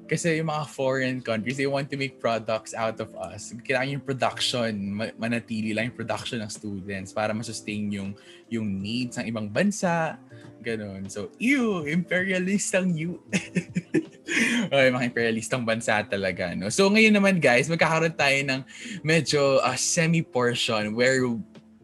[0.07, 3.51] kasi yung mga foreign countries, they want to make products out of us.
[3.67, 8.15] Kailangan yung production, ma- manatili lang yung production ng students para masustain yung,
[8.47, 10.15] yung needs ng ibang bansa.
[10.63, 11.11] Ganon.
[11.11, 13.23] So, ew, imperialistang you.
[14.71, 16.55] okay, mga imperialistang bansa talaga.
[16.55, 16.71] No?
[16.71, 18.61] So, ngayon naman guys, magkakaroon tayo ng
[19.03, 21.19] medyo uh, semi-portion where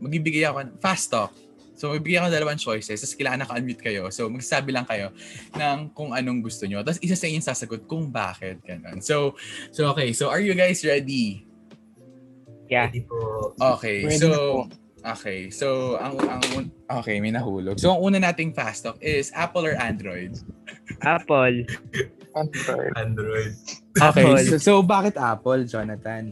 [0.02, 1.34] magbibigay ako fast talk.
[1.82, 3.02] So, magbibigay ako ng dalawang choices.
[3.02, 4.06] Tapos kailangan naka-unmute kayo.
[4.14, 5.10] So, magsasabi lang kayo
[5.58, 6.78] ng kung anong gusto nyo.
[6.86, 8.62] Tapos isa sa inyo sasagot kung bakit.
[8.62, 9.02] Ganun.
[9.02, 9.34] So,
[9.74, 10.14] so okay.
[10.14, 11.42] So, are you guys ready?
[12.70, 12.86] Yeah.
[12.86, 14.06] Hindi po, Okay.
[14.06, 14.70] Ready so, po.
[15.10, 15.50] okay.
[15.50, 17.82] So, ang, ang, un- okay, may nahulog.
[17.82, 20.38] So, ang una nating fast talk is Apple or Android?
[21.02, 21.66] Apple.
[22.38, 22.92] Android.
[22.94, 23.58] Android.
[23.98, 24.22] Okay.
[24.22, 24.38] Apple.
[24.54, 26.30] So, so bakit Apple, Jonathan?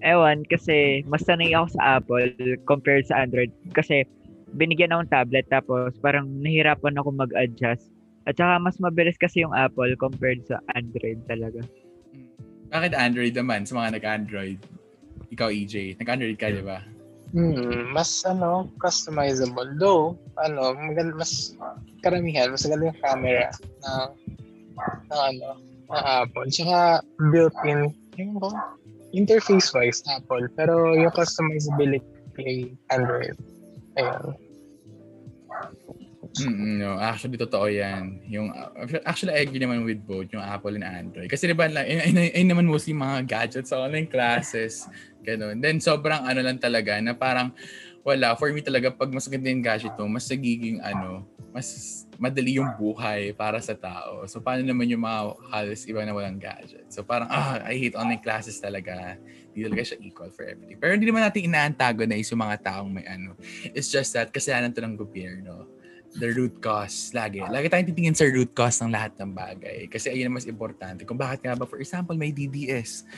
[0.00, 2.32] Ewan, kasi mas sanay ako sa Apple
[2.64, 3.52] compared sa Android.
[3.76, 4.08] Kasi
[4.54, 7.88] binigyan akong tablet tapos parang nahirapan ako mag-adjust.
[8.22, 11.60] At saka mas mabilis kasi yung Apple compared sa Android talaga.
[12.72, 14.60] Bakit Android naman sa mga nag-Android?
[15.32, 16.00] Ikaw, EJ.
[16.00, 16.80] Nag-Android ka, di ba?
[17.32, 19.76] Hmm, mas ano, customizable.
[19.80, 21.56] Though, ano, maganda, mas
[22.04, 24.08] karamihan, mas maganda yung camera ng,
[25.08, 25.48] ng ano,
[25.88, 26.48] ng Apple.
[26.52, 27.00] Tsaka
[27.32, 28.52] built-in, yung ba?
[29.16, 30.48] Interface-wise, Apple.
[30.56, 32.04] Pero yung customizability
[32.88, 33.36] Android.
[33.96, 34.36] Ayun.
[36.32, 38.16] Mm, no, actually totoo 'yan.
[38.30, 38.48] Yung
[39.04, 41.28] actually I agree naman with both, yung Apple and Android.
[41.28, 44.88] Kasi 'di ba lang ay, ay, ay naman mostly mga gadgets sa online classes,
[45.20, 45.60] ganun.
[45.60, 47.52] Then sobrang ano lang talaga na parang
[48.00, 52.56] wala for me talaga pag mas maganda yung gadget mo, mas nagiging ano, mas madali
[52.56, 54.24] yung buhay para sa tao.
[54.24, 55.20] So paano naman yung mga
[55.52, 56.88] halos iba na walang gadget?
[56.88, 59.20] So parang ah, I hate online classes talaga.
[59.52, 60.80] Hindi talaga siya equal for everything.
[60.80, 63.36] Pero hindi naman natin ina-antagonize yung mga taong may ano.
[63.76, 65.68] It's just that kasalanan to ng gobyerno
[66.16, 67.40] the root cause lagi.
[67.40, 69.88] Lagi tayong titingin sa root cause ng lahat ng bagay.
[69.88, 71.08] Kasi ayun ang mas importante.
[71.08, 73.08] Kung bakit nga ba, for example, may DDS.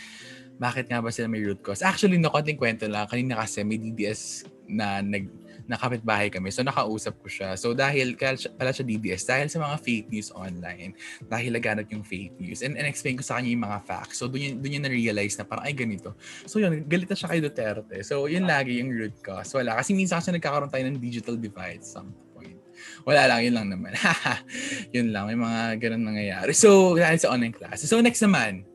[0.55, 1.83] Bakit nga ba sila may root cause?
[1.83, 3.11] Actually, no, konting kwento lang.
[3.11, 5.27] Kanina kasi may DDS na nag
[5.65, 6.53] nakapit bahay kami.
[6.53, 7.57] So, nakausap ko siya.
[7.57, 8.17] So, dahil
[8.57, 10.93] pala siya DDS, dahil sa mga fake news online,
[11.25, 12.61] dahil laganap yung fake news.
[12.61, 14.21] And, and explain ko sa kanya yung mga facts.
[14.21, 16.13] So, doon yun, doon yun na-realize na parang, ay, ganito.
[16.45, 17.97] So, yun, galit na siya kay Duterte.
[18.05, 19.57] So, yun lagi yung root cause.
[19.57, 19.81] Wala.
[19.81, 22.61] Kasi minsan kasi nagkakaroon tayo ng digital divide some point.
[23.09, 23.97] Wala lang, yun lang naman.
[24.97, 26.53] yun lang, may mga ganun nangyayari.
[26.53, 27.89] So, dahil sa online classes.
[27.89, 28.69] So, next naman,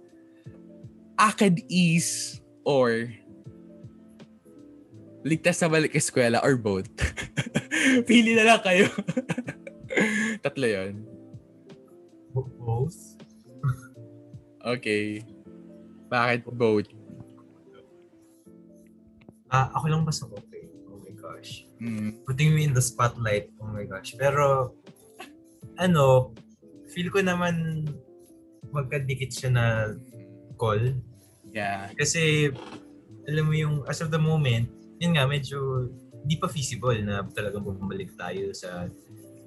[1.19, 3.11] ACAD Ease or
[5.23, 6.89] ligtas sa balik eskwela or both?
[8.09, 8.87] Pili na lang kayo.
[10.43, 11.03] Tatlo yun.
[12.35, 13.19] Both?
[14.63, 15.23] Okay.
[16.09, 16.89] Bakit both?
[19.49, 20.69] Ah, ako lang basta okay.
[20.85, 21.65] Oh my gosh.
[21.81, 22.21] Mm.
[22.23, 23.49] Putting me in the spotlight.
[23.57, 24.13] Oh my gosh.
[24.13, 24.77] Pero,
[25.81, 26.35] ano,
[26.93, 27.85] feel ko naman
[28.69, 29.65] magkadikit siya na
[30.53, 30.93] call.
[31.49, 31.89] Yeah.
[31.97, 32.53] Kasi,
[33.25, 35.87] alam mo yung, as of the moment, yun nga, medyo
[36.21, 38.91] hindi pa feasible na talagang bumalik tayo sa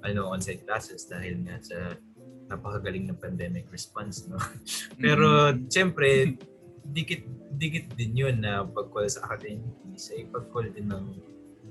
[0.03, 1.95] ano on-site classes dahil nga sa
[2.49, 4.35] napakagaling ng pandemic response no?
[5.03, 5.69] Pero Mm.
[5.69, 6.35] syempre
[6.83, 7.23] dikit
[7.55, 11.05] dikit din yun na pag-call sa academics ay pag-call din ng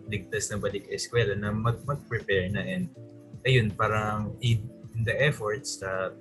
[0.08, 2.62] ligtas na balik eskwela na mag mag-prepare na.
[2.64, 2.88] And
[3.44, 4.62] ayun parang in
[5.02, 6.14] the efforts sa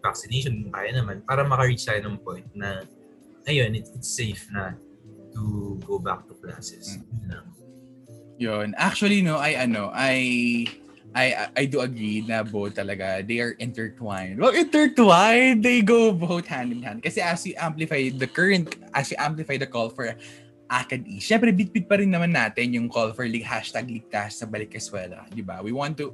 [0.00, 2.86] vaccination kung kaya naman para maka-reach tayo ng point na
[3.44, 4.72] ayun it, it's safe na
[5.34, 7.46] to go back to classes Yun lang.
[8.38, 8.68] Yun.
[8.74, 10.66] Actually, no, I ano, I
[11.14, 14.42] I I do agree na both talaga they are intertwined.
[14.42, 17.06] Well, intertwined, they go both hand in hand.
[17.06, 20.10] Kasi as you amplify the current, as you amplify the call for
[20.66, 24.48] acad e, syempre bit-bit pa rin naman natin yung call for like, hashtag ligtas sa
[24.50, 25.62] balik eskwela, di ba?
[25.62, 26.10] We want to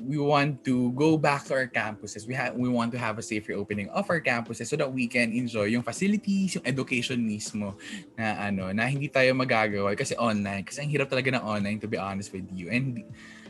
[0.00, 2.26] we want to go back to our campuses.
[2.26, 5.06] We have we want to have a safer opening of our campuses so that we
[5.06, 7.74] can enjoy yung facilities, yung education mismo
[8.14, 10.64] na ano, na hindi tayo magagawa kasi online.
[10.64, 12.70] Kasi ang hirap talaga ng online to be honest with you.
[12.70, 13.02] And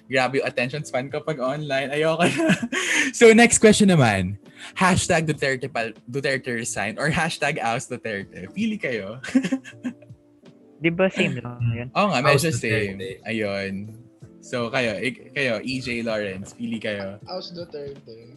[0.08, 1.92] grabe yung attention span ko pag online.
[1.92, 2.56] Ayoko na.
[3.18, 4.40] so next question naman.
[4.74, 8.48] Hashtag Duterte, pal, Duterte resign or hashtag oust Duterte.
[8.56, 9.20] Pili kayo.
[10.82, 11.88] Di ba same lang yun?
[11.90, 13.18] Oo nga, medyo same.
[13.26, 13.90] Ayun.
[14.38, 17.18] So kayo, ik- kayo, EJ Lawrence, pili kayo.
[17.26, 18.34] House Duterte.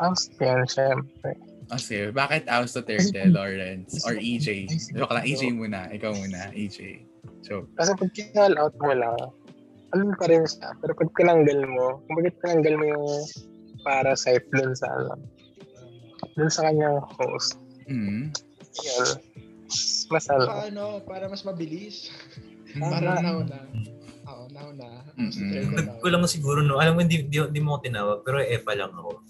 [0.00, 1.36] Ang yan, syempre.
[1.70, 4.02] Kasi, bakit oust Duterte, Lawrence?
[4.08, 4.66] Or EJ?
[4.96, 5.86] Joke lang, EJ muna.
[5.92, 7.04] Ikaw muna, EJ.
[7.44, 9.16] So, Kasi pag kinall out mo lang,
[9.92, 10.72] alam pa rin siya.
[10.80, 13.06] Pero pag tinanggal mo, kung bakit tinanggal mo yung
[13.82, 15.14] parasite dun sa ano,
[16.36, 17.56] dun sa kanyang host,
[17.88, 18.28] mm,
[18.80, 19.08] yun,
[20.10, 22.10] mas ano, ano, para mas mabilis.
[22.76, 22.82] Mm.
[22.86, 23.22] Para Tama.
[23.22, 23.58] nauna.
[25.16, 25.98] Duterte na.
[25.98, 29.22] ko lang siguro no, alam mo hindi, hindi, hindi mo tinawag pero epa lang ako.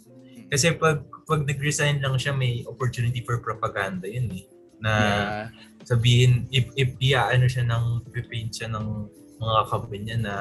[0.50, 4.44] Kasi pag pag nag-resign lang siya may opportunity for propaganda yun eh.
[4.82, 5.44] Na yeah.
[5.86, 8.86] sabihin if if ano siya ng pipaint siya ng
[9.40, 10.34] mga kampi niya na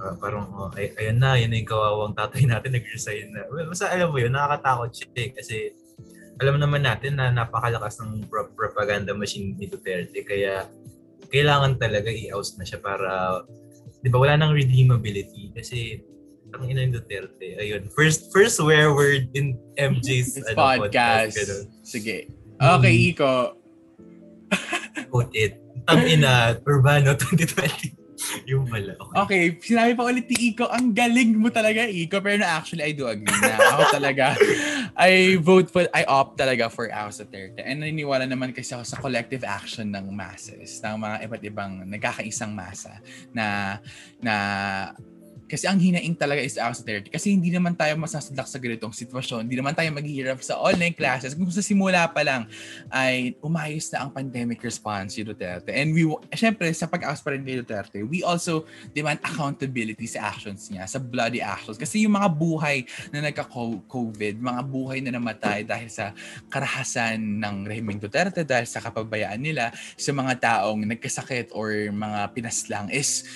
[0.00, 3.44] ah, parang oh, ay, ayun na, yun na yung kawawang tatay natin nag-resign na.
[3.52, 5.56] Well, basta alam mo yun, nakakatakot siya eh, kasi
[6.40, 10.66] alam naman natin na napakalakas ng pro- propaganda machine ni Duterte kaya
[11.30, 13.42] kailangan talaga i-oust na siya para
[14.02, 16.02] 'di ba wala nang redeemability kasi
[16.52, 21.32] ang ina ni Duterte ayun first first swear word in MJ's ano, podcast.
[21.38, 21.64] ganun.
[21.80, 22.28] Sige.
[22.60, 23.56] Okay, Iko.
[25.08, 25.56] quote it
[25.88, 28.01] tang ina Urbano 2020
[28.50, 29.20] yung pala okay.
[29.22, 32.20] Okay, sinabi pa ulit ni Iko, ang galing mo talaga, Iko.
[32.20, 34.36] Pero na actually, I do agree na ako talaga,
[34.98, 37.62] I vote for, I opt talaga for House Duterte.
[37.64, 42.52] And naniniwala naman kasi ako sa collective action ng masses, ng mga iba't ibang nagkakaisang
[42.52, 43.00] masa
[43.32, 43.78] na,
[44.20, 44.34] na,
[45.52, 47.12] kasi ang hinaing talaga is House Duterte.
[47.12, 49.44] Kasi hindi naman tayo masasadak sa ganitong sitwasyon.
[49.44, 51.36] Hindi naman tayo maghihirap sa online classes.
[51.36, 52.48] Kung sa simula pa lang
[52.88, 55.68] ay umayos na ang pandemic response ni Duterte.
[55.68, 58.64] And we, syempre, sa pag-house pa rin ni Duterte, we also
[58.96, 61.76] demand accountability sa actions niya, sa bloody actions.
[61.76, 66.16] Kasi yung mga buhay na nagka-COVID, mga buhay na namatay dahil sa
[66.48, 69.68] karahasan ng rehimeng Duterte, dahil sa kapabayaan nila,
[70.00, 73.28] sa mga taong nagkasakit or mga pinaslang is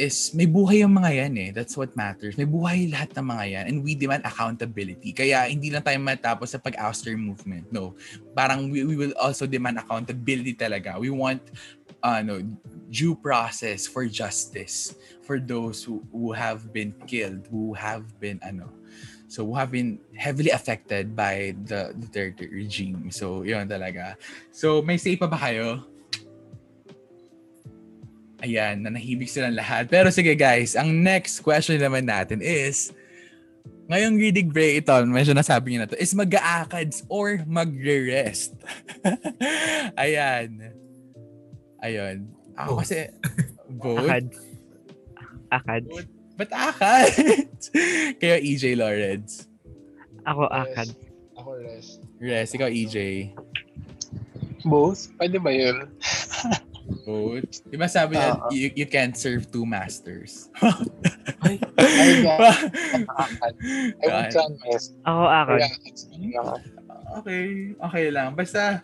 [0.00, 1.50] is may buhay yung mga yan eh.
[1.52, 2.40] That's what matters.
[2.40, 5.12] May buhay lahat ng mga yan and we demand accountability.
[5.12, 7.68] Kaya hindi lang tayo matapos sa pag-ouster movement.
[7.68, 7.92] No.
[8.32, 10.96] Parang we, we will also demand accountability talaga.
[10.96, 11.44] We want
[12.00, 12.40] ano
[12.88, 18.72] due process for justice for those who, who have been killed, who have been ano
[19.30, 23.14] So, who have been heavily affected by the Duterte regime.
[23.14, 24.18] So, yun talaga.
[24.50, 25.86] So, may say pa ba kayo?
[28.40, 29.86] Ayan, nanahimik silang lahat.
[29.86, 32.92] Pero sige guys, ang next question naman natin is,
[33.86, 38.56] ngayong reading break ito, medyo nasabi niyo na to, is mag-aakads or magre-rest?
[40.00, 40.72] Ayan.
[41.80, 42.28] Ayun.
[42.56, 42.78] Ako Oh.
[42.80, 43.08] kasi,
[43.82, 44.04] vote.
[44.04, 44.24] Akad.
[45.50, 45.82] Akad.
[46.36, 47.68] Ba't akads?
[48.20, 49.44] Kayo, EJ Lawrence.
[50.24, 50.56] Ako Rest.
[50.56, 50.88] akad.
[51.36, 51.92] Ako rest.
[52.16, 52.96] Rest, ikaw EJ.
[54.62, 55.08] Both?
[55.16, 55.88] Pwede ba yun?
[57.06, 57.62] Vote.
[57.66, 58.50] Di ba sabi na, Oo.
[58.50, 60.50] you, you can't serve two masters?
[62.20, 63.54] Nakakad.
[64.00, 64.68] I would try my
[65.06, 65.60] Ako akad.
[67.10, 68.38] Okay, okay lang.
[68.38, 68.78] Basta,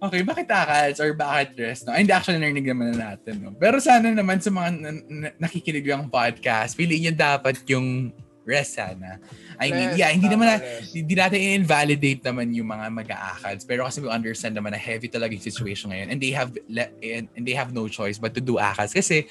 [0.00, 1.84] okay, bakit akads or bakit rest?
[1.84, 1.92] No?
[1.92, 3.44] Ay, Hindi, actually, narinig naman na natin.
[3.44, 3.52] No?
[3.52, 8.16] Pero sana naman sa mga na- na- nakikinig ng podcast, piliin nyo dapat yung
[8.48, 9.20] rest sana.
[9.56, 10.56] I mean, yeah, hindi naman na,
[10.92, 13.64] hindi natin i-invalidate naman yung mga mag-aakads.
[13.64, 16.12] Pero kasi we understand naman na heavy talaga yung situation ngayon.
[16.12, 16.52] And they have
[17.00, 18.92] and, and they have no choice but to do akads.
[18.92, 19.24] Kasi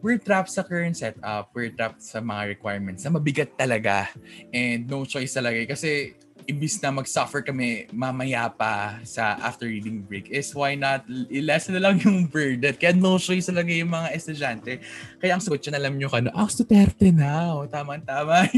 [0.00, 1.52] we're trapped sa current setup.
[1.52, 4.08] We're trapped sa mga requirements na mabigat talaga.
[4.52, 5.60] And no choice talaga.
[5.60, 5.68] eh.
[5.68, 6.16] Kasi
[6.50, 11.80] imbis na mag-suffer kami mamaya pa sa after reading break is why not ilesa na
[11.80, 12.74] lang yung burden.
[12.74, 14.82] Kaya no choice talaga yung mga estudyante.
[15.22, 17.54] Kaya ang sagot yun, alam nyo kano, ah, Duterte na.
[17.54, 18.50] O, tama-tama.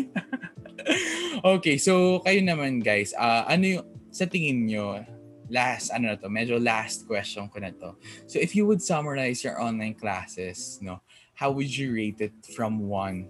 [1.57, 5.05] okay, so kayo naman guys, uh, ano yung, sa tingin nyo,
[5.53, 7.93] last, ano na to, medyo last question ko na to.
[8.25, 11.05] So if you would summarize your online classes, no,
[11.37, 13.29] how would you rate it from 1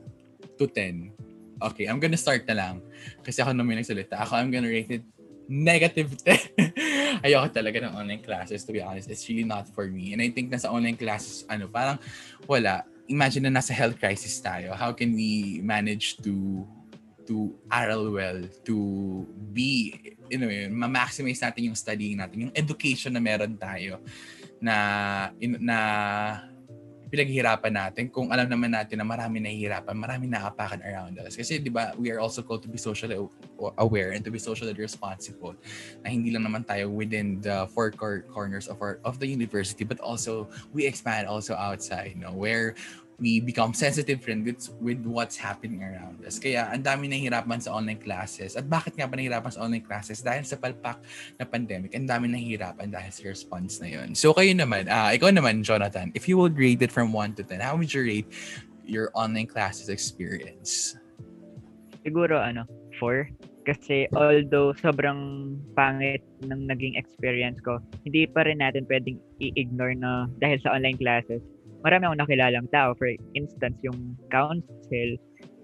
[0.59, 1.32] to 10?
[1.71, 2.75] Okay, I'm gonna start na lang.
[3.23, 4.19] Kasi ako naman nagsalita.
[4.27, 5.05] Ako, I'm gonna rate it
[5.47, 7.23] negative 10.
[7.27, 9.11] Ayoko talaga ng online classes, to be honest.
[9.11, 10.17] It's really not for me.
[10.17, 11.99] And I think na sa online classes, ano, parang
[12.49, 12.87] wala.
[13.11, 14.73] Imagine na nasa health crisis tayo.
[14.73, 16.65] How can we manage to
[17.27, 18.77] to aral well, to
[19.55, 19.95] be,
[20.27, 24.03] you know, ma-maximize natin yung studying natin, yung education na meron tayo
[24.59, 25.79] na in, na
[27.13, 31.37] pinaghihirapan natin kung alam naman natin na marami nahihirapan, marami naapakan around us.
[31.37, 33.21] Kasi di ba, we are also called to be socially
[33.77, 35.53] aware and to be socially responsible.
[36.01, 37.93] Na hindi lang naman tayo within the four
[38.33, 42.33] corners of our of the university, but also we expand also outside, no?
[42.33, 42.73] Where
[43.19, 46.39] we become sensitive friend with, with what's happening around us.
[46.39, 48.57] Kaya ang dami nahihirapan sa online classes.
[48.57, 50.25] At bakit nga ba nahihirapan sa online classes?
[50.25, 51.03] Dahil sa palpak
[51.37, 54.17] na pandemic, ang dami nahihirapan dahil sa response na yun.
[54.17, 57.43] So kayo naman, uh, ikaw naman, Jonathan, if you would rate it from 1 to
[57.45, 58.31] 10, how would you rate
[58.87, 60.97] your online classes experience?
[62.03, 62.67] Siguro ano,
[62.99, 63.53] 4.
[63.63, 70.27] Kasi although sobrang pangit ng naging experience ko, hindi pa rin natin pwedeng i-ignore na
[70.43, 71.39] dahil sa online classes,
[71.83, 72.95] marami akong nakilalang tao.
[72.97, 75.19] For instance, yung council,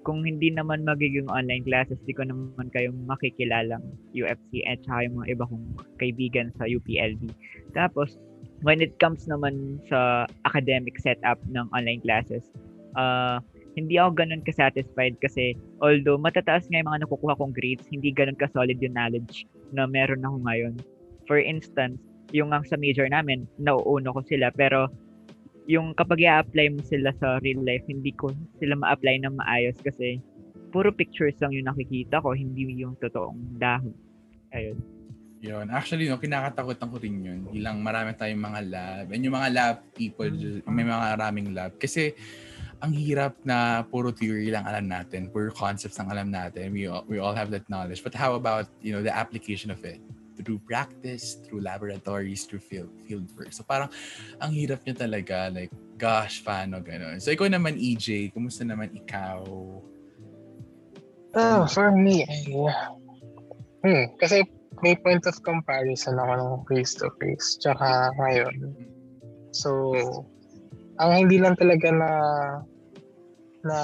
[0.07, 3.83] kung hindi naman magiging online classes, di ko naman kayong makikilalang
[4.15, 5.67] UFC at saka yung mga iba kong
[5.99, 7.29] kaibigan sa UPLB.
[7.77, 8.17] Tapos,
[8.63, 12.43] when it comes naman sa academic setup ng online classes,
[12.99, 13.39] uh,
[13.79, 18.35] hindi ako ganun ka-satisfied kasi although matataas nga yung mga nakukuha kong grades, hindi ganun
[18.35, 20.75] ka-solid yung knowledge na meron ako ngayon.
[21.31, 22.03] For instance,
[22.35, 24.91] yung sa major namin, nauuno ko sila pero
[25.69, 30.17] yung kapag i-apply mo sila sa real life, hindi ko sila ma-apply ng maayos kasi
[30.73, 33.93] puro pictures lang yung nakikita ko, hindi yung totoong dahon.
[34.57, 34.81] Ayun.
[35.45, 35.69] Yun.
[35.71, 37.41] Actually, no, kinakatakutan ko rin yun.
[37.53, 39.05] Ilang marami tayong mga lab.
[39.13, 40.33] And yung mga lab people,
[40.67, 41.77] may mga maraming lab.
[41.77, 42.17] Kasi,
[42.81, 46.75] ang hirap na puro theory lang alam natin, puro concepts lang alam natin.
[46.75, 48.03] We all, we all have that knowledge.
[48.03, 50.01] But how about, you know, the application of it?
[50.43, 53.51] Through practice, through laboratories, through field, field work.
[53.51, 53.91] So parang
[54.39, 57.19] ang hirap niya talaga, like, gosh, paano gano'n.
[57.19, 59.43] So ikaw naman, EJ, kumusta naman ikaw?
[61.39, 62.49] Oh, for me, ay,
[63.85, 64.43] hmm, kasi
[64.83, 68.55] may point of comparison ako ng face-to-face, tsaka ngayon.
[69.53, 69.93] So,
[70.99, 72.11] ang hindi lang talaga na
[73.67, 73.79] na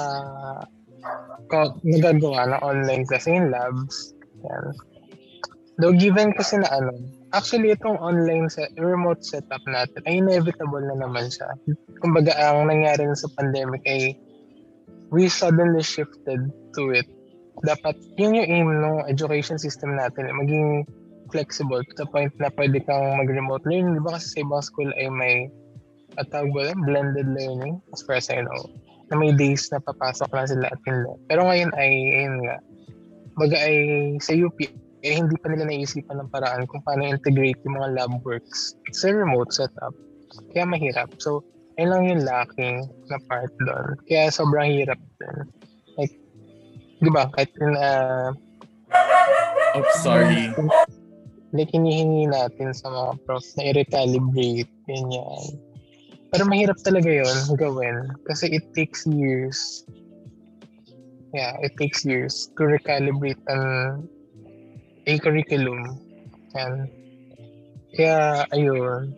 [1.84, 4.64] nagagawa na online kasi yung labs, yan,
[5.74, 6.94] Though given kasi na ano,
[7.34, 11.50] actually itong online set, remote setup natin ay inevitable na naman siya.
[11.98, 14.14] Kumbaga ang nangyari na sa pandemic ay
[15.10, 16.46] we suddenly shifted
[16.78, 17.06] to it.
[17.66, 20.86] Dapat yun yung aim ng education system natin, maging
[21.34, 23.98] flexible to the point na pwede kang mag-remote learning.
[23.98, 25.50] Di ba kasi sa ibang school ay may
[26.14, 28.70] at ba blended learning as far as I know
[29.10, 31.12] na may days na papasok lang sila at hindi.
[31.28, 32.56] Pero ngayon ay, ayun nga,
[33.36, 33.76] baga ay
[34.22, 34.56] sa UP,
[35.04, 39.12] eh hindi pa nila naisipan ng paraan kung paano integrate yung mga lab works sa
[39.12, 39.92] remote setup.
[40.56, 41.12] Kaya mahirap.
[41.20, 41.44] So,
[41.76, 44.00] ayun lang yung lacking na part doon.
[44.08, 45.36] Kaya sobrang hirap din.
[46.00, 46.14] Like,
[47.04, 47.86] di ba, kahit na...
[48.88, 50.48] Uh, oh, sorry.
[51.52, 55.44] Like, hinihingi natin sa mga prof na i-recalibrate, ganyan.
[56.34, 59.86] Pero mahirap talaga yon gawin kasi it takes years
[61.30, 64.06] yeah, it takes years to recalibrate and
[65.06, 66.00] a curriculum.
[66.56, 66.88] Yan.
[67.94, 69.14] Kaya, ayun.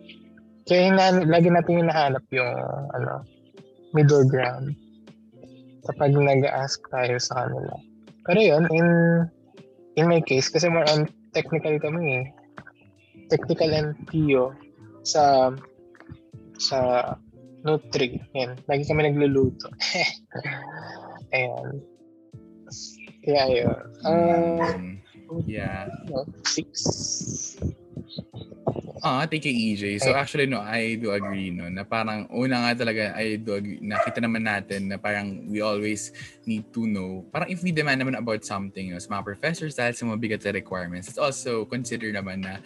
[0.67, 2.53] Kaya hina, lagi natin hinahanap yung
[2.91, 3.23] ano,
[3.95, 4.75] middle ground
[5.87, 7.73] kapag nag-ask tayo sa kanila.
[8.27, 8.87] Pero yun, in
[9.95, 12.25] in my case, kasi more on technical kami eh.
[13.31, 14.51] Technical and PO
[15.07, 15.55] sa
[16.59, 17.15] sa
[17.63, 18.19] Nutri.
[18.35, 18.59] Yan.
[18.67, 19.71] Lagi kami nagluluto.
[21.35, 21.79] Ayan.
[23.23, 23.79] Kaya yun.
[24.03, 24.99] Um,
[25.45, 25.89] Yeah.
[26.45, 27.57] Six.
[29.05, 30.01] Ah, thank you, EJ.
[30.01, 33.77] So actually, no, I do agree, no, na parang una nga talaga, I do agree,
[33.77, 36.09] nakita naman natin na parang we always
[36.49, 39.93] need to know, parang if we demand naman about something, no, sa mga professors dahil
[39.93, 42.57] sa mga bigat na requirements, it's also consider naman na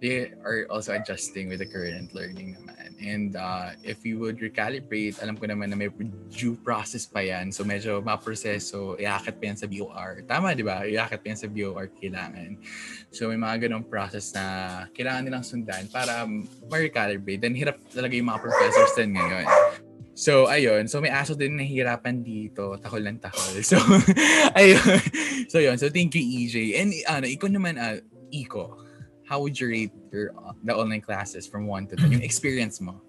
[0.00, 2.92] they are also adjusting with the current learning naman.
[3.00, 5.88] And uh, if you would recalibrate, alam ko naman na may
[6.32, 7.52] due process pa yan.
[7.52, 10.24] So medyo maproseso, iakit pa yan sa BOR.
[10.28, 10.84] Tama, di ba?
[10.84, 12.60] Iakit pa yan sa BOR kailangan.
[13.12, 14.44] So may mga ganong process na
[14.92, 16.28] kailangan nilang sundan para
[16.68, 17.40] ma-recalibrate.
[17.40, 19.48] Then hirap talaga yung mga professors din ngayon.
[20.16, 20.88] So, ayun.
[20.88, 22.80] So, may aso din nahihirapan dito.
[22.80, 23.60] Takol lang takol.
[23.68, 23.76] So,
[24.56, 24.80] ayun.
[25.52, 25.76] So, yun.
[25.76, 26.80] So, thank you, EJ.
[26.80, 28.00] And, ano, ikaw naman, uh,
[28.32, 28.85] Iko,
[29.26, 32.18] how would you rate your, uh, the online classes from 1 to 10?
[32.18, 33.02] Yung experience mo?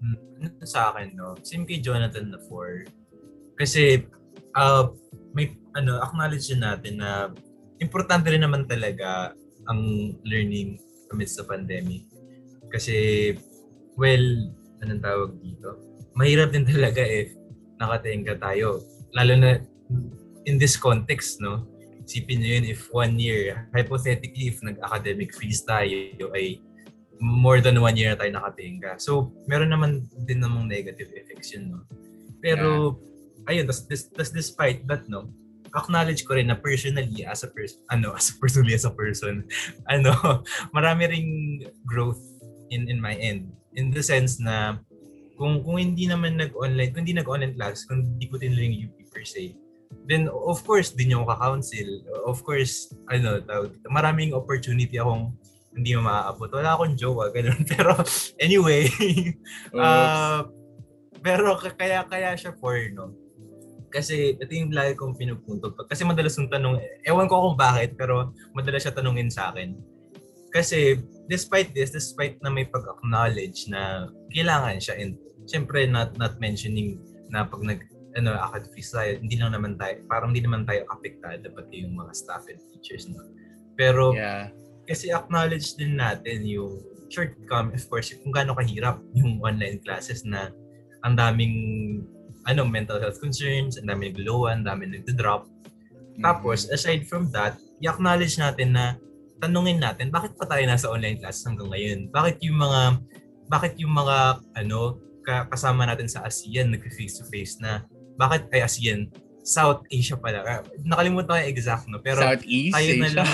[0.00, 0.16] Hmm,
[0.62, 1.34] sa akin, no?
[1.42, 2.86] Same kay Jonathan na 4.
[3.58, 4.06] Kasi,
[4.54, 4.88] uh,
[5.34, 7.30] may, ano, acknowledge din natin na
[7.82, 9.34] importante rin naman talaga
[9.66, 10.78] ang learning
[11.10, 12.06] amidst the pandemic.
[12.70, 13.34] Kasi,
[13.98, 14.24] well,
[14.80, 15.86] anong tawag dito?
[16.16, 17.36] mahirap din talaga if
[17.76, 18.80] nakatenga tayo.
[19.12, 19.60] Lalo na
[20.48, 21.68] in this context, no?
[22.06, 26.62] Isipin nyo yun if one year, hypothetically, if nag-academic freeze tayo, ay
[27.18, 29.02] more than one year na tayo nakatenga.
[29.02, 31.82] So, meron naman din namang negative effects yun, no?
[32.38, 32.94] Pero,
[33.44, 33.58] yeah.
[33.58, 35.28] ayun, tas, tas, tas despite that, no?
[35.76, 39.44] acknowledge ko rin na personally as a person ano as a personally as a person
[39.92, 40.40] ano
[40.72, 41.30] marami ring
[41.84, 42.16] growth
[42.72, 44.80] in in my end in the sense na
[45.36, 48.96] kung kung hindi naman nag-online, kung hindi nag-online class, kung hindi ko tinuloy yung UP
[49.12, 49.52] per se,
[50.06, 52.06] then of course, din yung ka-council.
[52.26, 53.42] Of course, ano,
[53.90, 55.34] maraming opportunity akong
[55.76, 56.48] hindi mo maaabot.
[56.50, 57.60] Wala akong jowa, ganun.
[57.68, 57.92] Pero
[58.40, 58.88] anyway,
[59.76, 60.48] uh,
[61.20, 63.12] pero kaya kaya siya for, no?
[63.92, 65.76] Kasi ito yung lagi kong pinupuntog.
[65.86, 69.76] Kasi madalas yung tanong, ewan ko kung bakit, pero madalas siya tanungin sa akin.
[70.50, 76.98] Kasi despite this, despite na may pag-acknowledge na kailangan siya and syempre not not mentioning
[77.30, 77.80] na pag nag
[78.16, 81.94] ano, acad fees tayo, hindi lang naman tayo, parang hindi naman tayo apektado pati yung
[82.00, 83.06] mga staff and teachers.
[83.12, 83.20] No?
[83.76, 84.48] Pero, yeah.
[84.88, 86.80] kasi acknowledge din natin yung
[87.12, 90.50] shortcome, of course, kung gaano kahirap yung online classes na
[91.04, 91.54] ang daming
[92.46, 95.44] ano, mental health concerns, ang daming nagluluwan, ang daming nagda-drop.
[95.46, 96.22] Mm-hmm.
[96.24, 98.96] Tapos, aside from that, i-acknowledge natin na
[99.42, 102.08] tanungin natin, bakit pa tayo nasa online classes hanggang ngayon?
[102.08, 102.80] Bakit yung mga
[103.46, 107.82] bakit yung mga ano kasama natin sa ASEAN nag-face to face na
[108.16, 109.12] bakit ay ASEAN
[109.46, 110.42] South Asia pala.
[110.82, 113.02] Nakalimutan ko yung exact no pero Southeast tayo Asia.
[113.04, 113.30] na lang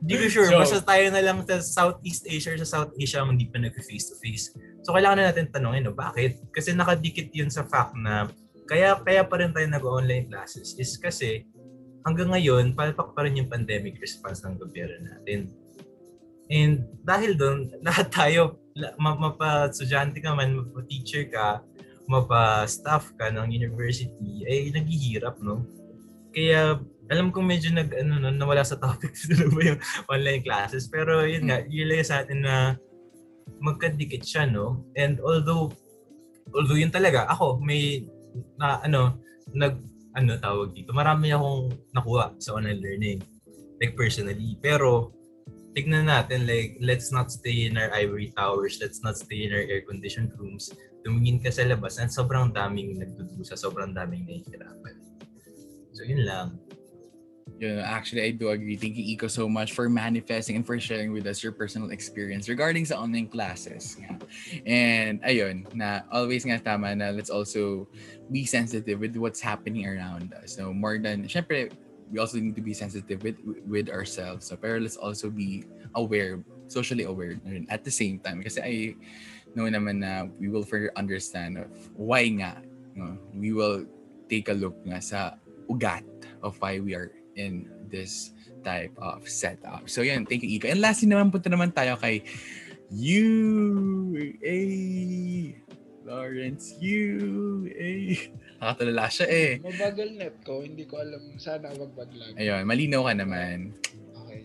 [0.00, 0.48] Hindi ko sure.
[0.48, 4.08] So, Basta tayo na lang sa Southeast Asia sa South Asia ang hindi pa nag-face
[4.08, 4.48] to face.
[4.80, 6.40] So kailangan na natin tanongin, no, bakit?
[6.56, 8.24] Kasi nakadikit yun sa fact na
[8.64, 11.44] kaya kaya pa rin tayo nag-online classes is kasi
[12.06, 15.52] hanggang ngayon, palpak pa rin yung pandemic response ng gobyerno natin.
[16.48, 18.56] And dahil doon, lahat tayo
[18.96, 21.60] mapa-estudyante ka man, mapa-teacher ka,
[22.10, 25.62] mapa-staff ka ng university, ay naghihirap, no?
[26.34, 30.86] Kaya alam ko medyo nag ano no, nawala sa topic ano ba yung online classes
[30.86, 32.78] pero yun nga yun sa atin na
[33.58, 35.74] magkadikit siya no and although
[36.54, 38.06] although yun talaga ako may
[38.54, 39.18] na ano
[39.50, 39.74] nag
[40.14, 43.18] ano tawag dito marami akong nakuha sa online learning
[43.82, 45.10] like personally pero
[45.74, 49.62] tignan natin, like, let's not stay in our ivory towers, let's not stay in our
[49.62, 50.70] air-conditioned rooms.
[51.00, 54.96] Tumingin ka sa labas, and sobrang daming nagdudusa, sobrang daming nahihirapan.
[55.96, 56.60] So, yun lang.
[57.60, 58.76] Yeah, actually, I do agree.
[58.80, 62.48] Thank you, Iko, so much for manifesting and for sharing with us your personal experience
[62.48, 64.00] regarding sa online classes.
[64.00, 64.16] Yeah.
[64.64, 67.84] And ayun, na always nga tama na let's also
[68.32, 70.56] be sensitive with what's happening around us.
[70.56, 71.68] So more than, syempre,
[72.08, 73.36] we also need to be sensitive with
[73.68, 74.48] with ourselves.
[74.48, 77.36] So, pero let's also be aware, socially aware
[77.68, 78.40] at the same time.
[78.40, 78.74] Kasi I
[79.54, 82.62] know naman na we will further understand of why nga.
[82.94, 83.86] You know, we will
[84.30, 85.20] take a look nga sa
[85.70, 86.06] ugat
[86.42, 89.88] of why we are in this type of setup.
[89.88, 90.70] So yan, thank you Ika.
[90.70, 92.22] And lastly naman punta naman tayo kay
[92.90, 94.58] you, a
[96.02, 98.18] Lawrence, you, a
[98.60, 99.52] Nakatulala siya eh.
[99.64, 101.40] Mabagal net ko, hindi ko alam.
[101.40, 102.36] Sana magbag lang.
[102.36, 103.72] Ayun, malinaw ka naman.
[104.20, 104.44] Okay.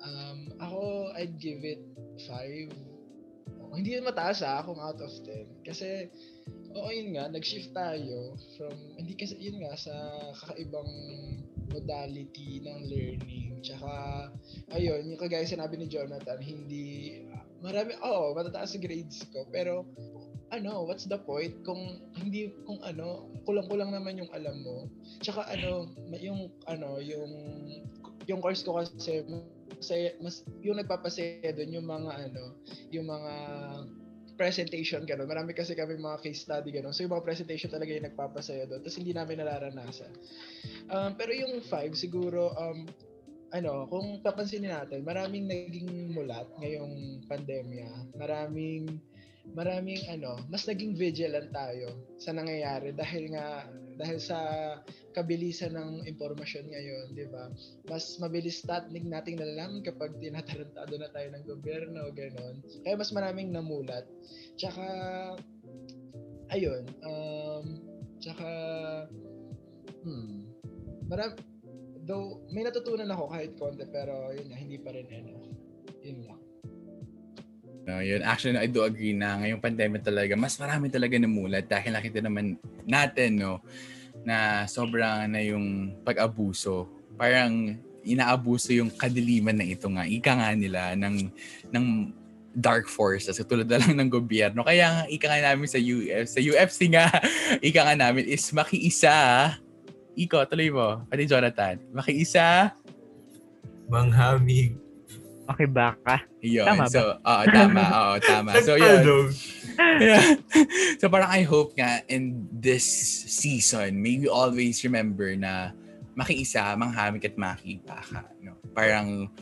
[0.00, 1.84] Um, ako, I'd give it
[2.24, 2.72] 5.
[3.70, 5.62] Oh, hindi mataas ah, kung out of 10.
[5.62, 6.10] Kasi,
[6.74, 9.94] oo yun nga, nag-shift tayo from, hindi kasi yun nga, sa
[10.42, 10.90] kakaibang
[11.70, 13.62] modality ng learning.
[13.62, 13.90] Tsaka,
[14.74, 17.22] ayun, yung kagaya sinabi ni Jonathan, hindi,
[17.62, 19.46] marami, oo, matataas sa grades ko.
[19.54, 19.86] Pero,
[20.50, 24.90] ano, what's the point kung hindi kung ano, kulang-kulang naman yung alam mo.
[25.22, 25.86] Tsaka ano,
[26.18, 27.30] yung ano, yung
[28.26, 29.22] yung course ko kasi
[29.80, 29.88] mas,
[30.20, 32.44] mas yung nagpapasaya doon yung mga ano,
[32.92, 33.32] yung mga
[34.40, 35.28] presentation gano'n.
[35.28, 36.96] Marami kasi kami mga case study gano'n.
[36.96, 38.80] So yung mga presentation talaga yung nagpapasaya doon.
[38.80, 40.12] Tapos hindi namin nararanasan.
[40.88, 42.88] Um, pero yung five siguro um,
[43.52, 48.16] ano, kung papansinin natin, maraming naging mulat ngayong pandemya.
[48.16, 48.96] Maraming
[49.56, 53.66] maraming ano, mas naging vigilant tayo sa nangyayari dahil nga
[54.00, 54.38] dahil sa
[55.12, 57.52] kabilisan ng impormasyon ngayon, 'di ba?
[57.90, 62.64] Mas mabilis natin nating nalalaman kapag tinatarantado na tayo ng gobyerno, gano'n.
[62.86, 64.08] Kaya mas maraming namulat.
[64.56, 64.86] Tsaka
[66.54, 67.64] ayun, um
[68.20, 68.48] tsaka
[70.04, 70.44] hmm,
[71.08, 71.34] marami
[72.08, 75.36] though may natutunan ako kahit konti pero yun hindi pa rin ano.
[76.00, 76.39] Yun lang.
[77.88, 78.20] No, yun.
[78.20, 82.60] Actually, I do agree na ngayong pandemic talaga, mas marami talaga namulat dahil nakita naman
[82.84, 83.64] natin, no,
[84.22, 86.88] na sobrang na yung pag-abuso.
[87.16, 90.04] Parang inaabuso yung kadiliman na ito nga.
[90.04, 91.28] Ika nga nila ng,
[91.72, 91.86] ng
[92.50, 94.66] dark forces katulad na lang ng gobyerno.
[94.66, 97.06] Kaya nga ika nga namin sa UF, sa UFC nga,
[97.68, 99.16] ika nga namin is makiisa.
[100.18, 101.06] Iko, tuloy mo.
[101.06, 101.78] Pati Jonathan.
[101.94, 102.74] Makiisa.
[103.86, 104.89] Manghamig.
[105.50, 106.22] Okay, baka.
[106.40, 106.66] Yun.
[106.66, 106.92] Tama ba?
[106.92, 107.82] so, oo, tama.
[107.98, 108.50] Oo, tama.
[108.62, 109.34] So, yun.
[109.80, 110.36] Yeah.
[111.00, 112.84] So parang I hope nga in this
[113.32, 115.72] season, may we always remember na
[116.12, 118.28] makiisa, manghamig at makibaka.
[118.44, 118.60] No?
[118.76, 119.32] Parang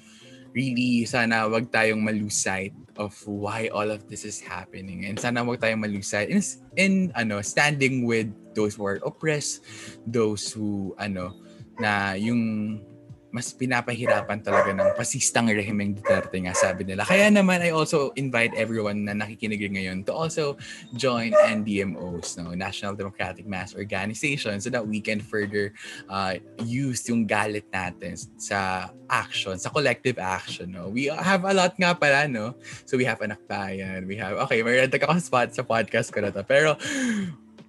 [0.54, 5.10] really sana wag tayong malose sight of why all of this is happening.
[5.10, 6.40] And sana wag tayong malose sight in,
[6.78, 9.66] in ano, standing with those who are oppressed,
[10.06, 11.34] those who ano,
[11.82, 12.78] na yung
[13.28, 17.04] mas pinapahirapan talaga ng pasistang rehimeng Duterte nga sabi nila.
[17.04, 20.56] Kaya naman I also invite everyone na nakikinig ngayon to also
[20.96, 25.76] join NDMOs, no, National Democratic Mass Organization so that we can further
[26.08, 30.72] uh, use yung galit natin sa action, sa collective action.
[30.72, 30.88] No?
[30.88, 32.56] We have a lot nga pala, no?
[32.88, 36.32] So we have Anakbayan, we have, okay, may ako sa spot sa podcast ko na
[36.32, 36.44] to.
[36.44, 36.76] Pero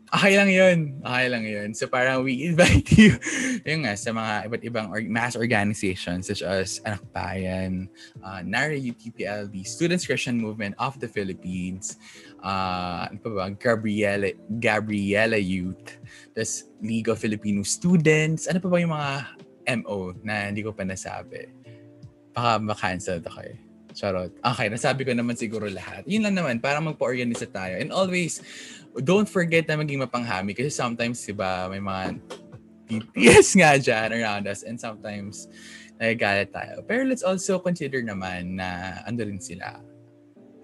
[0.10, 0.78] Okay lang yun.
[1.06, 1.70] Okay lang yun.
[1.78, 3.14] So parang we invite you
[3.62, 7.86] yung nga sa mga iba't ibang or- mass organizations such as Anak Bayan,
[8.26, 12.02] uh, NARA UTPLB, Students Christian Movement of the Philippines,
[12.42, 16.02] uh, ano pa ba, Gabriela, Gabriela Youth,
[16.34, 19.14] tas League of Filipino Students, ano pa ba yung mga
[19.86, 21.54] MO na hindi ko pa nasabi?
[22.34, 23.70] Baka ma-cancel ako eh.
[24.00, 24.32] Charot.
[24.40, 26.06] Okay, nasabi ko naman siguro lahat.
[26.06, 27.76] Yun lang naman, para magpa-organize tayo.
[27.76, 28.40] And always,
[29.02, 32.20] don't forget na maging mapanghami kasi sometimes, di ba, may mga
[32.90, 35.46] BTS nga dyan around us and sometimes
[36.02, 36.82] nagagalit tayo.
[36.88, 39.78] Pero let's also consider naman na ando rin sila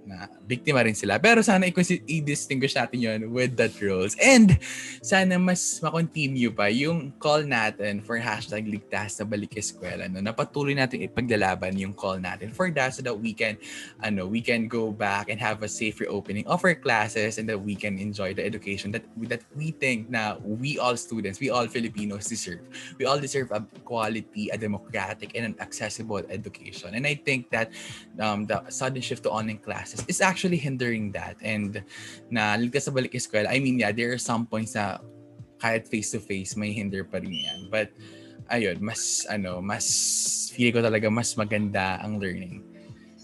[0.05, 1.17] na biktima rin sila.
[1.17, 4.13] Pero sana i-distinguish natin yon with that rules.
[4.21, 4.57] And
[5.01, 10.05] sana mas makontinue pa yung call natin for hashtag ligtas sa balik eskwela.
[10.07, 10.21] No?
[10.21, 13.57] Napatuloy natin ipaglalaban yung call natin for that so that we can
[14.05, 17.59] ano, we can go back and have a safe reopening of our classes and that
[17.59, 21.67] we can enjoy the education that that we think na we all students, we all
[21.67, 22.61] Filipinos deserve.
[22.97, 26.93] We all deserve a quality, a democratic, and an accessible education.
[26.93, 27.71] And I think that
[28.19, 31.39] um, the sudden shift to online classes is actually hindering that.
[31.39, 31.83] And
[32.27, 34.99] na ligtas sa balik eskwela, I mean, yeah, there are some points na
[35.59, 37.59] kahit face-to-face, may hinder pa rin yan.
[37.71, 37.95] But,
[38.51, 39.87] ayun, mas, ano, mas,
[40.51, 42.63] feel ko talaga mas maganda ang learning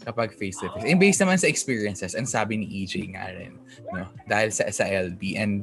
[0.02, 0.88] kapag face-to-face.
[0.90, 3.54] And based naman sa experiences, ang sabi ni EJ nga rin,
[3.94, 4.10] no?
[4.26, 5.62] dahil sa, sa LB and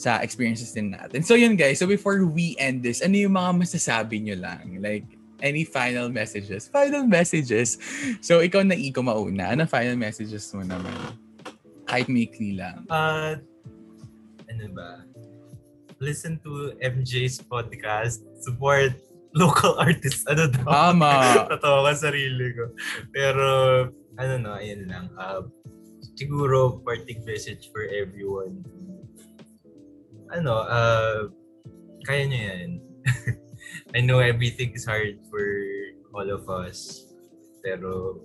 [0.00, 1.20] sa experiences din natin.
[1.20, 4.80] So yun guys, so before we end this, ano yung mga masasabi nyo lang?
[4.80, 5.04] Like,
[5.42, 6.68] any final messages?
[6.68, 7.76] Final messages.
[8.20, 9.52] So ikaw na Iko mauna.
[9.52, 10.94] Ano final messages mo naman?
[11.88, 12.86] Kahit maikli lang.
[12.86, 13.40] Uh,
[14.46, 15.04] ano ba?
[16.00, 18.24] Listen to MJ's podcast.
[18.40, 18.96] Support
[19.34, 20.24] local artists.
[20.26, 20.64] Ano daw?
[20.64, 21.10] Tama.
[21.50, 22.72] Tatawa ka sarili ko.
[23.12, 23.46] Pero,
[24.18, 25.06] ano no, ayun lang.
[25.18, 25.46] Uh,
[26.16, 28.62] siguro, parting message for everyone.
[30.30, 31.26] Ano, uh,
[32.06, 32.70] kaya nyo yan.
[33.90, 35.42] I know everything is hard for
[36.14, 37.02] all of us.
[37.58, 38.22] Pero,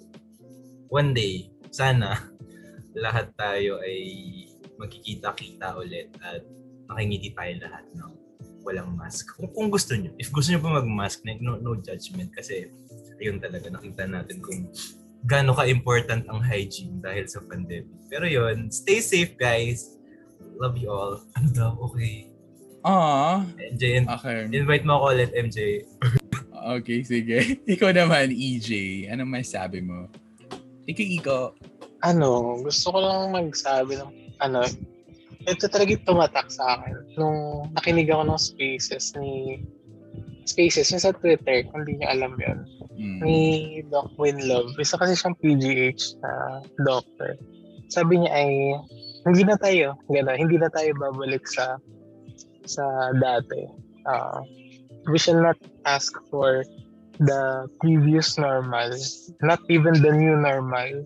[0.94, 2.22] one day, sana,
[3.06, 3.98] lahat tayo ay
[4.78, 6.46] magkikita-kita ulit at
[6.86, 8.12] makingiti tayo lahat ng
[8.62, 9.34] walang mask.
[9.34, 10.14] Kung, kung gusto nyo.
[10.22, 12.30] If gusto nyo pa mag-mask, no, no judgment.
[12.38, 12.70] Kasi,
[13.18, 14.70] ayun talaga, nakita natin kung
[15.26, 17.90] gaano ka-important ang hygiene dahil sa pandemic.
[18.06, 19.98] Pero yun, stay safe guys.
[20.62, 21.26] Love you all.
[21.34, 21.72] Ano daw?
[21.90, 22.35] Okay.
[22.86, 23.42] Aww.
[23.74, 24.46] MJ, in- Okay.
[24.48, 25.82] invite mo ako ulit, MJ.
[26.78, 27.38] Okay, sige.
[27.74, 28.70] Ikaw naman, EJ.
[29.10, 30.06] Anong masabi mo?
[30.86, 31.40] Ikaw, Iko.
[32.02, 34.62] ano, gusto ko lang magsabi ng, ano,
[35.44, 36.94] ito talaga yung tumatak sa akin.
[37.18, 37.38] Nung
[37.74, 39.62] nakinig ako ng spaces ni,
[40.46, 42.60] spaces yung sa Twitter, kung hindi niyo alam yun,
[42.96, 43.20] Mm.
[43.20, 43.40] ni
[43.90, 44.72] Doc Winlove.
[44.78, 46.32] Isa kasi siyang PGH na
[46.80, 47.36] doctor.
[47.90, 48.50] Sabi niya ay,
[49.26, 51.76] hindi na tayo, gano'n, hindi na tayo babalik sa
[52.66, 53.70] sa dati.
[54.06, 54.42] Uh,
[55.10, 56.66] we shall not ask for
[57.20, 58.92] the previous normal,
[59.42, 61.06] not even the new normal,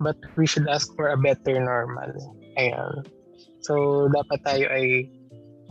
[0.00, 2.12] but we should ask for a better normal.
[2.58, 3.06] Ayan.
[3.64, 5.10] So, dapat tayo ay,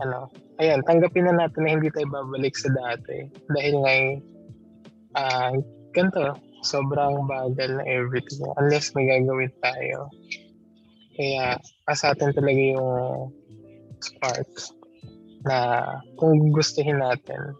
[0.02, 0.28] ano,
[0.58, 3.30] ayan, tanggapin na natin na hindi tayo babalik sa dati.
[3.54, 3.94] Dahil nga,
[5.16, 5.52] ah, uh,
[5.94, 8.42] ganito, sobrang bagal na everything.
[8.58, 10.10] Unless may gagawin tayo.
[11.16, 11.56] Kaya,
[11.94, 13.32] sa atin talaga yung
[14.04, 14.50] spark
[15.46, 15.58] na
[16.18, 17.54] kung gustuhin natin,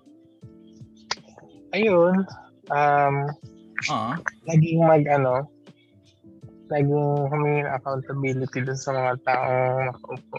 [1.73, 2.27] ayun,
[2.75, 3.31] um,
[3.87, 4.17] Ah,
[4.49, 5.47] laging mag ano,
[6.73, 10.39] laging humingi ng accountability dun sa mga taong nakaupo.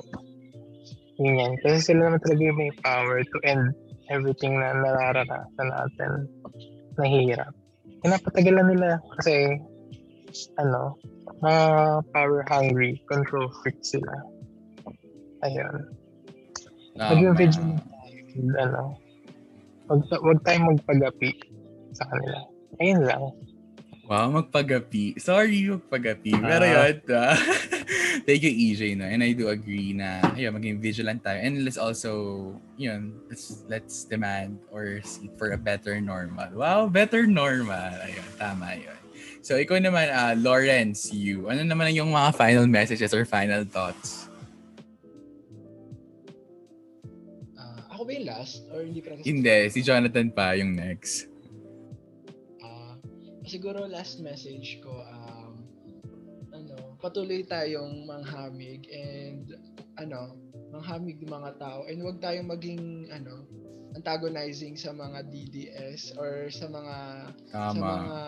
[1.22, 1.54] Yun yan.
[1.62, 3.72] Kasi sila naman talaga yung may power to end
[4.10, 6.12] everything na nararanasan natin
[6.98, 7.54] na hirap.
[8.02, 9.62] Pinapatagalan nila kasi
[10.60, 10.98] ano,
[11.40, 11.64] mga
[12.12, 14.12] power hungry, control freak sila.
[15.46, 15.86] Ayun.
[16.98, 18.20] Maging vigilant tayo.
[18.58, 18.82] Ano,
[19.88, 21.30] wag, wag tayong magpagapi
[21.94, 22.38] sa kanila.
[22.78, 23.22] Ayun lang.
[24.08, 25.20] Wow, magpagapi.
[25.20, 26.32] Sorry, magpagapi.
[26.32, 26.88] Pero Ah.
[26.88, 27.36] yun, ah,
[28.26, 29.04] thank you, EJ, no?
[29.04, 31.44] And I do agree na, ayun, maging vigilant tayo.
[31.44, 36.48] And let's also, yun, let's, let's demand or seek for a better normal.
[36.56, 38.00] Wow, better normal.
[38.00, 38.96] Ayun, tama yun.
[39.44, 44.27] So, ikaw naman, ah, Lawrence, you, ano naman yung mga final messages or final thoughts?
[48.28, 48.68] Last?
[48.70, 51.32] Or hindi pa natin- Hindi, si Jonathan pa yung next.
[52.60, 53.00] Ah,
[53.44, 55.64] siguro last message ko, um,
[56.52, 59.56] ano, patuloy tayong manghamig and
[59.96, 60.36] ano,
[60.70, 63.48] manghamig ng mga tao and huwag tayong maging ano,
[63.96, 66.96] antagonizing sa mga DDS or sa mga
[67.50, 67.82] sa Tama.
[67.82, 68.20] mga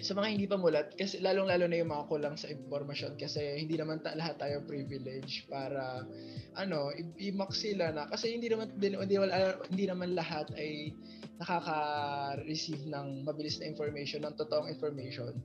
[0.00, 3.76] sa mga hindi pa mulat kasi lalong-lalo na yung mga kulang sa impormasyon kasi hindi
[3.76, 6.08] naman ta- lahat tayo privilege para
[6.56, 10.96] ano i- i-mock sila na kasi hindi naman din hindi, wala- hindi naman lahat ay
[11.36, 15.36] nakaka-receive ng mabilis na information ng totoong information.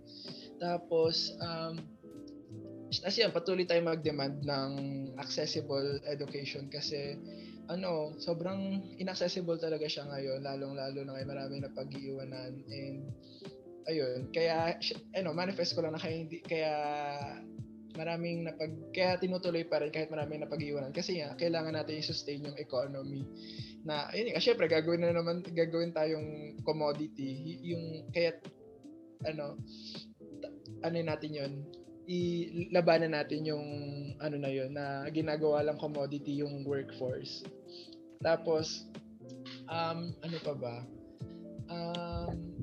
[0.63, 1.83] Tapos um
[3.03, 4.71] as yan, patuloy tayo mag-demand ng
[5.19, 7.19] accessible education kasi
[7.67, 13.11] ano, sobrang inaccessible talaga siya ngayon, lalong-lalo na ngayon maraming napag-iiwanan and
[13.87, 14.75] ayun, kaya
[15.15, 16.73] ano, manifest ko lang na kaya hindi kaya
[17.97, 22.53] maraming napag kaya tinutuloy pa rin kahit maraming napag-iwanan kasi nga kailangan natin i-sustain yung
[22.61, 23.25] economy
[23.81, 27.57] na ayun nga syempre gagawin na naman gagawin tayong commodity.
[27.65, 28.37] Yung kaya
[29.25, 29.57] ano
[30.85, 31.53] ano natin yon
[32.07, 33.65] ilabanan natin yung
[34.19, 37.47] ano na yon na ginagawa lang commodity yung workforce.
[38.21, 38.85] Tapos
[39.71, 40.75] um ano pa ba?
[41.71, 42.56] Um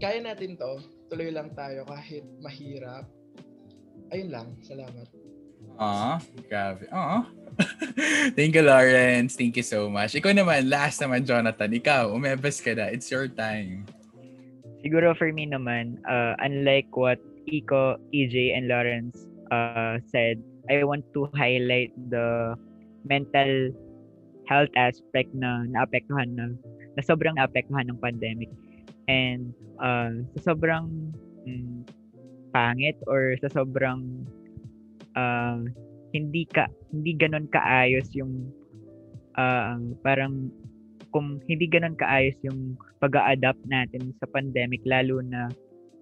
[0.00, 0.80] kaya natin to
[1.12, 3.04] tuloy lang tayo kahit mahirap
[4.10, 5.06] ayun lang salamat
[5.80, 6.84] Ah, grabe.
[6.92, 7.24] Ah.
[8.36, 9.32] Thank you, Lawrence.
[9.32, 10.12] Thank you so much.
[10.12, 11.72] Ikaw naman, last naman, Jonathan.
[11.72, 12.92] Ikaw, umebas ka na.
[12.92, 13.88] It's your time.
[14.84, 21.04] Siguro for me naman, uh, unlike what Iko, EJ, and Lawrence uh, said, I want
[21.16, 22.56] to highlight the
[23.08, 23.72] mental
[24.48, 26.52] health aspect na naapektuhan na,
[26.96, 28.52] na sobrang naapektuhan ng pandemic.
[29.10, 29.50] And
[29.82, 31.10] uh, sa sobrang
[31.42, 31.82] mm,
[32.54, 34.22] pangit or sa sobrang
[35.18, 35.66] uh,
[36.14, 38.50] hindi ka hindi ganon kaayos yung
[39.34, 40.50] uh, parang
[41.10, 45.50] kung hindi ganon kaayos yung pag adapt natin sa pandemic lalo na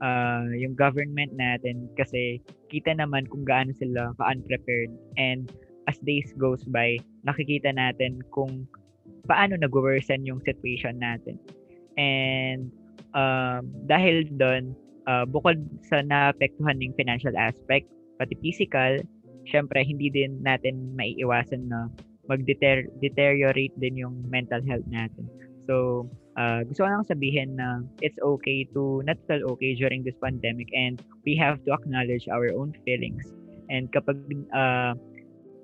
[0.04, 1.88] uh, yung government natin.
[1.96, 4.92] Kasi kita naman kung gaano sila ka-unprepared.
[5.16, 5.48] And
[5.88, 8.68] as days goes by nakikita natin kung
[9.24, 11.40] paano nag-worsen yung situation natin.
[11.96, 12.68] And
[13.14, 14.72] um, dahil doon
[15.08, 17.88] uh, bukod sa naapektuhan ng financial aspect
[18.18, 19.00] pati physical
[19.48, 21.88] syempre hindi din natin maiiwasan na
[22.28, 25.24] mag-deteriorate din yung mental health natin
[25.64, 26.04] so
[26.38, 30.70] uh, gusto ko lang sabihin na it's okay to not feel okay during this pandemic
[30.70, 33.26] and we have to acknowledge our own feelings.
[33.68, 34.22] And kapag
[34.54, 34.94] uh,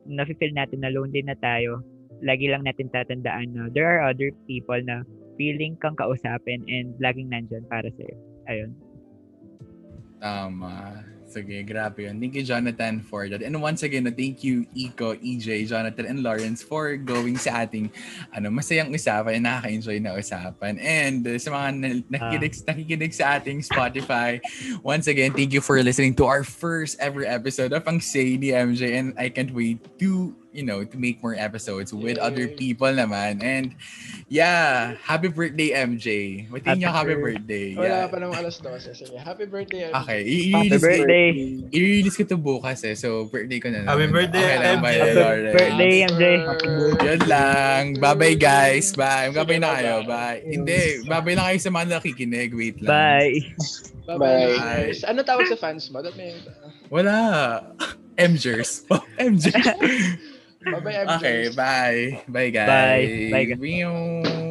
[0.05, 1.81] nafe-feel natin na lonely na tayo,
[2.21, 5.07] lagi lang natin tatandaan na there are other people na
[5.37, 8.17] feeling kang kausapin and laging nandyan para sa'yo.
[8.49, 8.71] Ayun.
[10.21, 11.05] Tama.
[11.35, 12.23] Sige, grabe yun.
[12.23, 13.43] Thank you, Jonathan, for that.
[13.43, 17.91] And once again, thank you, Iko, EJ, Jonathan, and Lawrence for going sa ating
[18.31, 20.79] ano, masayang usapan and nakaka-enjoy na usapan.
[20.79, 24.39] And uh, sa mga na- nakikinig, nakikinig sa ating Spotify,
[24.87, 28.55] once again, thank you for listening to our first ever episode of Ang Say ni
[28.55, 28.95] MJ.
[28.95, 32.55] And I can't wait to, you know, to make more episodes with other Yay.
[32.55, 33.43] people naman.
[33.43, 33.75] And
[34.25, 36.09] Yeah, happy birthday MJ.
[36.49, 37.69] Batiin niyo happy Happy birthday.
[37.77, 38.05] Wala Yeah.
[38.09, 38.97] pa namang alas 12.
[38.97, 39.91] Sige, happy birthday.
[39.91, 40.01] MJ.
[40.01, 41.29] Okay, Happy birthday.
[41.69, 42.97] i-release ko to bukas eh.
[42.97, 43.91] So, birthday ko na naman.
[43.93, 44.83] Happy birthday, okay, lang, MJ.
[44.83, 46.23] bye, Happy birthday, MJ.
[47.05, 47.83] Yun lang.
[48.01, 48.87] Bye-bye guys.
[48.97, 49.29] Bye.
[49.29, 49.95] Bye-bye na kayo.
[50.09, 50.41] Bye.
[50.41, 51.05] Hindi.
[51.05, 52.51] Bye-bye na kayo sa mga nakikinig.
[52.57, 52.89] Wait lang.
[52.89, 53.37] Bye.
[54.09, 54.19] Bye-bye.
[54.19, 54.57] Bye.
[54.89, 55.05] guys.
[55.05, 56.01] Ano tawag sa fans mo?
[56.17, 56.33] May...
[56.89, 57.15] Wala.
[58.17, 58.89] MJers.
[58.89, 59.53] Oh, MJ.
[60.71, 61.17] Bye-bye, MJ.
[61.17, 62.23] okay, bye.
[62.29, 62.67] Bye guys.
[62.67, 63.29] Bye.
[63.31, 64.44] Bye, guys.